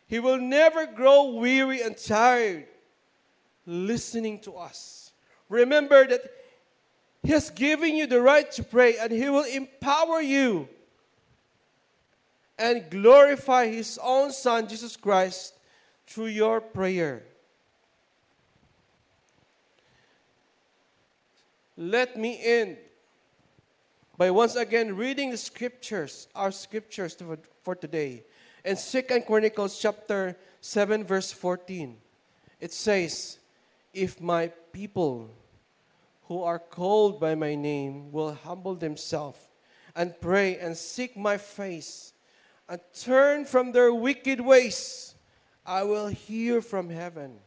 He 0.08 0.18
will 0.18 0.38
never 0.38 0.86
grow 0.86 1.34
weary 1.34 1.82
and 1.82 1.96
tired 1.96 2.66
listening 3.66 4.40
to 4.40 4.56
us. 4.56 5.12
Remember 5.50 6.06
that 6.06 6.22
He 7.22 7.32
has 7.32 7.50
given 7.50 7.94
you 7.94 8.06
the 8.06 8.20
right 8.20 8.50
to 8.52 8.64
pray 8.64 8.96
and 8.96 9.12
He 9.12 9.28
will 9.28 9.44
empower 9.44 10.22
you 10.22 10.66
and 12.58 12.88
glorify 12.90 13.66
His 13.66 13.98
own 14.02 14.32
Son, 14.32 14.66
Jesus 14.66 14.96
Christ, 14.96 15.54
through 16.06 16.26
your 16.26 16.62
prayer. 16.62 17.22
Let 21.76 22.16
me 22.16 22.40
end 22.42 22.78
by 24.16 24.30
once 24.30 24.56
again 24.56 24.96
reading 24.96 25.30
the 25.30 25.36
scriptures, 25.36 26.28
our 26.34 26.50
scriptures 26.50 27.16
for 27.62 27.74
today. 27.76 28.24
In 28.68 28.76
Second 28.76 29.24
Chronicles 29.24 29.78
chapter 29.80 30.36
7 30.60 31.02
verse 31.02 31.32
14, 31.32 31.96
it 32.60 32.70
says, 32.70 33.38
If 33.94 34.20
my 34.20 34.48
people 34.74 35.30
who 36.24 36.42
are 36.42 36.58
called 36.58 37.18
by 37.18 37.34
my 37.34 37.54
name 37.54 38.12
will 38.12 38.34
humble 38.34 38.74
themselves 38.74 39.38
and 39.96 40.12
pray 40.20 40.58
and 40.58 40.76
seek 40.76 41.16
my 41.16 41.38
face 41.38 42.12
and 42.68 42.78
turn 42.92 43.46
from 43.46 43.72
their 43.72 43.94
wicked 43.94 44.38
ways, 44.38 45.14
I 45.64 45.84
will 45.84 46.08
hear 46.08 46.60
from 46.60 46.90
heaven 46.90 47.38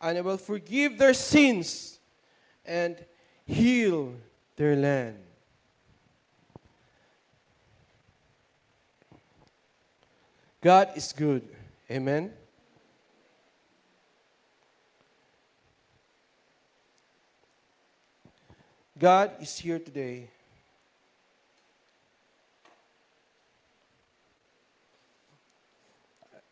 and 0.00 0.16
I 0.16 0.22
will 0.22 0.38
forgive 0.38 0.96
their 0.96 1.12
sins 1.12 2.00
and 2.64 2.96
heal 3.44 4.14
their 4.56 4.74
land. 4.74 5.18
God 10.62 10.90
is 10.94 11.12
good. 11.12 11.42
Amen. 11.90 12.32
God 18.96 19.32
is 19.40 19.58
here 19.58 19.80
today. 19.80 20.30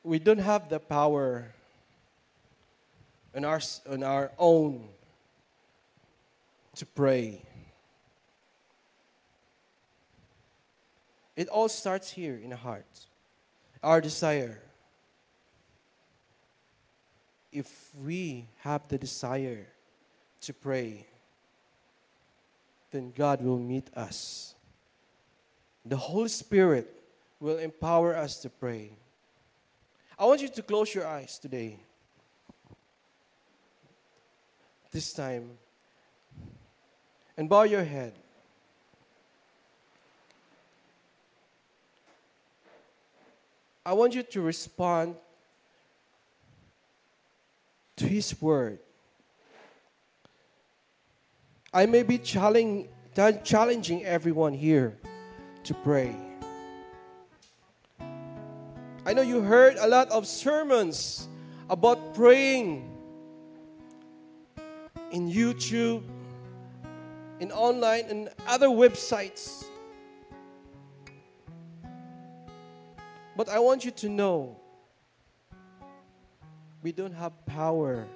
We 0.03 0.19
don't 0.19 0.39
have 0.39 0.69
the 0.69 0.81
power 0.81 1.55
on 3.33 3.45
our, 3.45 3.61
on 3.89 4.03
our 4.03 4.33
own 4.37 4.89
to 6.75 6.85
pray. 6.85 7.43
It 11.37 11.47
all 11.47 11.69
starts 11.69 12.11
here 12.11 12.35
in 12.43 12.51
the 12.51 12.57
heart 12.57 13.07
our 13.83 14.01
desire. 14.01 14.61
If 17.53 17.91
we 18.01 18.49
have 18.59 18.87
the 18.89 18.99
desire 18.99 19.67
to 20.43 20.55
pray, 20.55 21.07
then 22.91 23.13
God 23.17 23.43
will 23.43 23.59
meet 23.59 23.89
us. 23.97 24.55
The 25.85 25.97
Holy 25.97 26.29
Spirit 26.29 27.03
will 27.41 27.59
empower 27.59 28.15
us 28.15 28.39
to 28.41 28.51
pray. 28.51 28.93
I 30.19 30.27
want 30.27 30.43
you 30.43 30.49
to 30.49 30.63
close 30.63 30.95
your 30.95 31.07
eyes 31.07 31.39
today. 31.39 31.81
This 34.93 35.13
time, 35.13 35.53
and 37.37 37.49
bow 37.49 37.63
your 37.63 37.85
head. 37.85 38.20
I 43.85 43.95
want 43.95 44.15
you 44.15 44.23
to 44.23 44.41
respond 44.43 45.17
to 47.97 48.07
His 48.07 48.41
Word. 48.41 48.79
I 51.73 51.87
may 51.87 52.03
be 52.03 52.19
challenging, 52.19 52.89
everyone 54.05 54.53
here 54.53 54.99
to 55.65 55.75
pray. 55.75 56.15
I 59.07 59.15
know 59.15 59.23
you 59.23 59.41
heard 59.41 59.77
a 59.77 59.87
lot 59.87 60.11
of 60.11 60.27
sermons 60.27 61.27
about 61.71 62.15
praying 62.15 62.91
in 65.11 65.31
YouTube, 65.31 66.03
in 67.41 67.51
online, 67.51 68.05
and 68.11 68.29
other 68.47 68.69
websites. 68.69 69.65
But 73.41 73.49
I 73.49 73.59
want 73.59 73.87
you 73.87 73.91
to 74.05 74.09
know 74.11 74.61
we 76.83 76.93
don't 76.93 77.15
have 77.15 77.33
power 77.47 78.07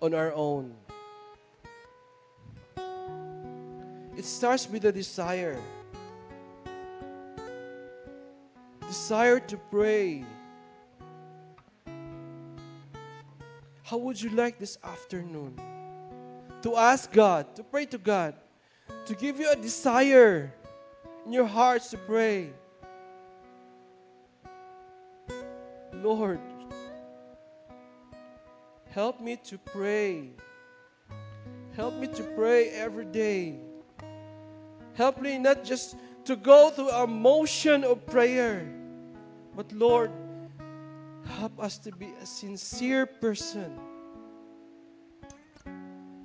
on 0.00 0.14
our 0.14 0.32
own. 0.32 0.72
It 4.16 4.24
starts 4.24 4.70
with 4.70 4.84
a 4.84 4.92
desire. 4.92 5.58
desire 8.86 9.40
to 9.40 9.56
pray, 9.56 10.24
how 13.82 13.96
would 13.96 14.22
you 14.22 14.30
like 14.30 14.60
this 14.60 14.78
afternoon 14.84 15.58
to 16.62 16.76
ask 16.76 17.10
God, 17.10 17.56
to 17.56 17.64
pray 17.64 17.84
to 17.86 17.98
God, 17.98 18.36
to 19.06 19.14
give 19.16 19.40
you 19.40 19.50
a 19.50 19.56
desire 19.56 20.54
in 21.26 21.32
your 21.32 21.46
hearts 21.46 21.90
to 21.90 21.96
pray? 21.96 22.52
Lord, 26.02 26.40
help 28.90 29.20
me 29.20 29.36
to 29.44 29.58
pray. 29.58 30.30
Help 31.76 31.94
me 31.94 32.06
to 32.08 32.22
pray 32.22 32.70
every 32.70 33.04
day. 33.04 33.58
Help 34.94 35.20
me 35.20 35.38
not 35.38 35.62
just 35.62 35.96
to 36.24 36.36
go 36.36 36.70
through 36.70 36.90
a 36.90 37.06
motion 37.06 37.84
of 37.84 38.06
prayer, 38.06 38.66
but 39.54 39.70
Lord, 39.72 40.10
help 41.38 41.60
us 41.62 41.76
to 41.78 41.92
be 41.92 42.12
a 42.20 42.26
sincere 42.26 43.04
person. 43.06 43.78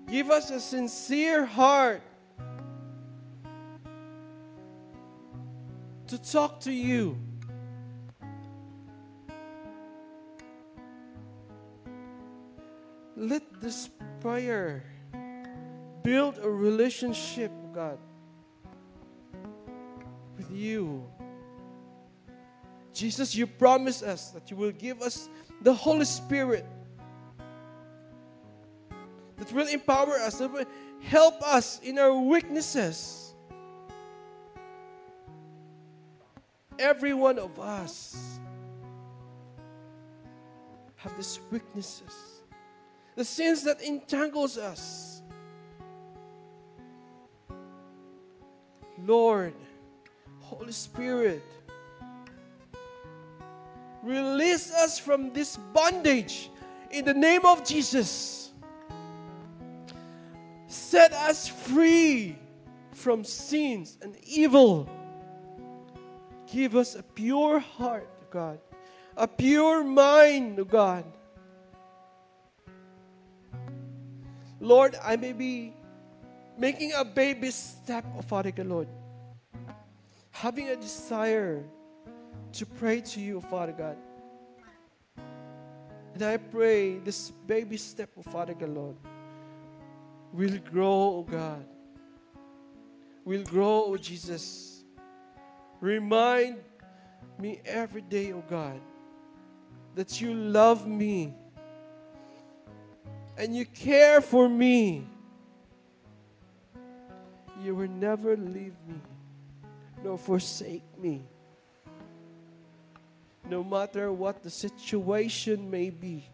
Give 0.07 0.31
us 0.31 0.51
a 0.51 0.59
sincere 0.59 1.45
heart 1.45 2.01
to 6.07 6.17
talk 6.17 6.61
to 6.61 6.71
you. 6.71 7.17
Let 13.15 13.61
this 13.61 13.89
prayer 14.19 14.83
build 16.03 16.37
a 16.41 16.49
relationship, 16.49 17.51
God, 17.73 17.97
with 20.37 20.51
you. 20.51 21.05
Jesus, 22.93 23.35
you 23.35 23.47
promised 23.47 24.03
us 24.03 24.31
that 24.31 24.49
you 24.51 24.57
will 24.57 24.71
give 24.71 25.01
us 25.01 25.29
the 25.61 25.73
Holy 25.73 26.05
Spirit 26.05 26.65
that 29.37 29.51
will 29.51 29.67
empower 29.67 30.15
us, 30.15 30.37
that 30.39 30.51
will 30.51 30.65
help 31.01 31.41
us 31.41 31.79
in 31.83 31.99
our 31.99 32.17
weaknesses. 32.17 33.33
Every 36.79 37.13
one 37.13 37.39
of 37.39 37.59
us 37.59 38.39
have 40.95 41.15
these 41.15 41.39
weaknesses, 41.51 42.34
the 43.15 43.23
sins 43.23 43.63
that 43.63 43.81
entangles 43.81 44.57
us. 44.57 45.21
Lord, 49.03 49.53
Holy 50.39 50.71
Spirit, 50.71 51.43
release 54.03 54.71
us 54.71 54.99
from 54.99 55.31
this 55.33 55.57
bondage 55.73 56.49
in 56.91 57.05
the 57.05 57.13
name 57.13 57.45
of 57.45 57.65
Jesus. 57.65 58.51
Set 60.67 61.13
us 61.13 61.47
free 61.47 62.37
from 62.91 63.23
sins 63.23 63.97
and 64.01 64.15
evil. 64.25 64.89
Give 66.51 66.75
us 66.75 66.95
a 66.95 67.03
pure 67.03 67.59
heart, 67.59 68.09
God, 68.29 68.59
a 69.15 69.27
pure 69.27 69.83
mind, 69.83 70.67
God. 70.69 71.05
Lord, 74.59 74.95
I 75.03 75.15
may 75.15 75.33
be 75.33 75.73
making 76.57 76.93
a 76.93 77.03
baby 77.03 77.51
step, 77.51 78.05
oh 78.17 78.21
Father 78.21 78.51
God, 78.51 78.67
Lord. 78.67 78.87
Having 80.31 80.69
a 80.69 80.75
desire 80.75 81.63
to 82.53 82.65
pray 82.65 83.01
to 83.01 83.19
you, 83.19 83.41
Father 83.41 83.73
God. 83.73 83.97
And 86.13 86.23
I 86.23 86.37
pray 86.37 86.99
this 86.99 87.31
baby 87.31 87.77
step, 87.77 88.09
oh 88.17 88.21
Father 88.21 88.53
God, 88.53 88.69
Lord, 88.69 88.95
will 90.31 90.57
grow, 90.71 91.17
oh 91.17 91.27
God. 91.29 91.65
Will 93.25 93.43
grow, 93.43 93.85
oh 93.87 93.97
Jesus. 93.97 94.83
Remind 95.81 96.57
me 97.37 97.59
every 97.65 98.01
day, 98.01 98.31
oh 98.31 98.43
God, 98.49 98.79
that 99.95 100.21
you 100.21 100.33
love 100.33 100.87
me 100.87 101.33
and 103.37 103.55
you 103.55 103.65
care 103.65 104.21
for 104.21 104.47
me. 104.47 105.07
You 107.63 107.75
will 107.75 107.89
never 107.89 108.37
leave 108.37 108.75
me 108.87 109.01
nor 110.03 110.17
forsake 110.17 110.83
me. 110.99 111.23
No 113.49 113.63
matter 113.63 114.11
what 114.11 114.43
the 114.43 114.49
situation 114.49 115.69
may 115.69 115.89
be, 115.89 116.29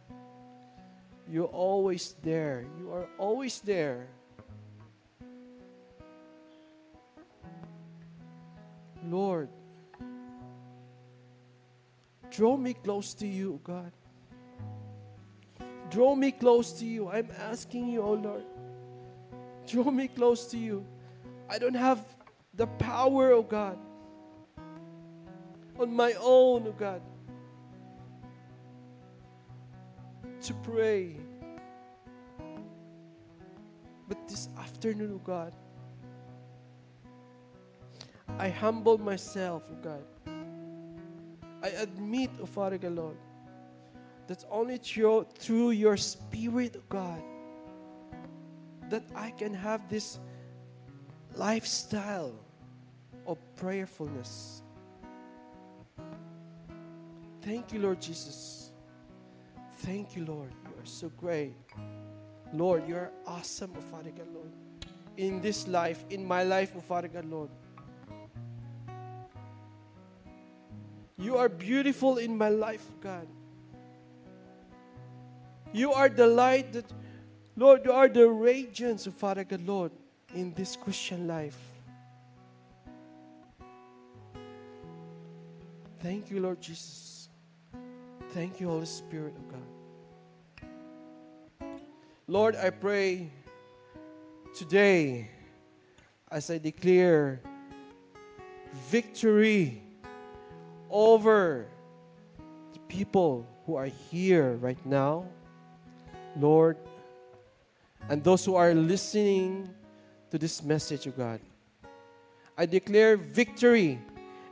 you're 1.29 1.45
always 1.45 2.15
there. 2.21 2.65
You 2.79 2.91
are 2.91 3.07
always 3.17 3.59
there. 3.61 4.07
Lord, 9.03 9.49
draw 12.29 12.55
me 12.57 12.73
close 12.73 13.13
to 13.15 13.27
you, 13.27 13.59
God. 13.63 13.91
Draw 15.91 16.15
me 16.15 16.31
close 16.31 16.71
to 16.79 16.85
you. 16.85 17.09
I'm 17.09 17.27
asking 17.37 17.89
you, 17.89 18.01
oh 18.01 18.13
Lord. 18.13 18.45
Draw 19.67 19.91
me 19.91 20.07
close 20.07 20.45
to 20.47 20.57
you. 20.57 20.85
I 21.49 21.59
don't 21.59 21.75
have 21.75 21.99
the 22.53 22.65
power, 22.65 23.31
oh 23.31 23.43
God, 23.43 23.77
on 25.77 25.93
my 25.93 26.13
own, 26.13 26.65
oh 26.65 26.75
God, 26.77 27.01
to 30.43 30.53
pray. 30.63 31.17
But 34.07 34.27
this 34.29 34.47
afternoon, 34.57 35.11
oh 35.15 35.21
God, 35.25 35.53
I 38.39 38.47
humble 38.47 38.97
myself, 38.97 39.63
oh 39.69 39.75
God. 39.83 40.03
I 41.61 41.67
admit, 41.67 42.29
oh 42.41 42.45
Father 42.45 42.77
God, 42.77 42.95
Lord, 42.95 43.17
that's 44.31 44.45
only 44.49 44.77
through, 44.77 45.25
through 45.39 45.71
your 45.71 45.97
Spirit, 45.97 46.81
God, 46.87 47.21
that 48.89 49.03
I 49.13 49.31
can 49.31 49.53
have 49.53 49.89
this 49.89 50.19
lifestyle 51.35 52.31
of 53.27 53.37
prayerfulness. 53.57 54.61
Thank 57.41 57.73
you, 57.73 57.81
Lord 57.81 58.01
Jesus. 58.01 58.71
Thank 59.79 60.15
you, 60.15 60.23
Lord. 60.23 60.53
You 60.63 60.81
are 60.81 60.85
so 60.85 61.09
great. 61.09 61.53
Lord, 62.53 62.87
you 62.87 62.95
are 62.95 63.11
awesome, 63.27 63.73
oh 63.77 63.81
Father 63.81 64.11
God, 64.11 64.27
Lord. 64.33 64.51
In 65.17 65.41
this 65.41 65.67
life, 65.67 66.05
in 66.09 66.25
my 66.25 66.43
life, 66.43 66.71
oh 66.77 66.79
Father 66.79 67.09
God, 67.09 67.25
Lord. 67.25 67.49
You 71.17 71.35
are 71.35 71.49
beautiful 71.49 72.17
in 72.17 72.37
my 72.37 72.47
life, 72.47 72.85
God. 73.01 73.27
You 75.73 75.93
are 75.93 76.09
the 76.09 76.27
light 76.27 76.73
that, 76.73 76.85
Lord, 77.55 77.85
you 77.85 77.91
are 77.91 78.09
the 78.09 78.27
radiance 78.29 79.07
of 79.07 79.13
Father 79.13 79.43
God, 79.43 79.65
Lord, 79.65 79.91
in 80.35 80.53
this 80.53 80.75
Christian 80.75 81.27
life. 81.27 81.57
Thank 86.01 86.31
you, 86.31 86.39
Lord 86.39 86.59
Jesus. 86.61 87.29
Thank 88.31 88.59
you, 88.59 88.67
Holy 88.67 88.85
Spirit 88.85 89.35
of 89.35 89.47
God. 89.51 89.61
Lord, 92.27 92.55
I 92.55 92.69
pray 92.69 93.29
today 94.55 95.29
as 96.31 96.49
I 96.49 96.57
declare 96.57 97.41
victory 98.89 99.81
over 100.89 101.67
the 102.73 102.79
people 102.87 103.45
who 103.65 103.75
are 103.75 103.85
here 103.85 104.53
right 104.53 104.83
now, 104.85 105.25
Lord, 106.37 106.77
and 108.09 108.23
those 108.23 108.45
who 108.45 108.55
are 108.55 108.73
listening 108.73 109.69
to 110.29 110.37
this 110.37 110.63
message 110.63 111.07
of 111.07 111.17
God. 111.17 111.39
I 112.57 112.65
declare 112.65 113.17
victory 113.17 113.99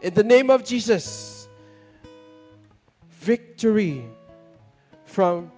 in 0.01 0.13
the 0.13 0.23
name 0.23 0.49
of 0.49 0.63
Jesus. 0.63 1.47
Victory 3.09 4.05
from 5.05 5.51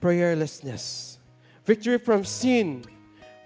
prayerlessness, 0.00 1.18
victory 1.64 1.98
from 1.98 2.24
sin, 2.24 2.84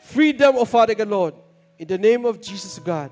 freedom, 0.01 0.57
of 0.57 0.69
Father 0.69 0.95
God, 0.95 1.09
Lord, 1.09 1.35
in 1.79 1.89
the 1.89 1.99
name 1.99 2.25
of 2.25 2.41
Jesus, 2.41 2.79
God. 2.79 3.11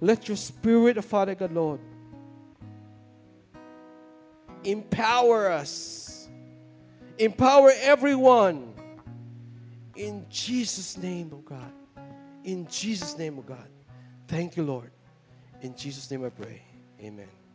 Let 0.00 0.26
your 0.26 0.36
spirit, 0.36 0.98
of 0.98 1.04
Father 1.04 1.34
God, 1.36 1.52
Lord, 1.52 1.78
empower 4.64 5.50
us, 5.50 6.03
empower 7.18 7.72
everyone 7.80 8.74
in 9.96 10.26
Jesus' 10.28 10.96
name, 10.96 11.30
oh 11.32 11.38
God. 11.38 11.72
In 12.44 12.66
Jesus' 12.66 13.16
name, 13.16 13.38
oh 13.38 13.42
God. 13.42 13.68
Thank 14.28 14.56
you, 14.56 14.64
Lord. 14.64 14.90
In 15.62 15.76
Jesus' 15.76 16.10
name 16.10 16.24
I 16.24 16.30
pray. 16.30 16.62
Amen. 17.00 17.43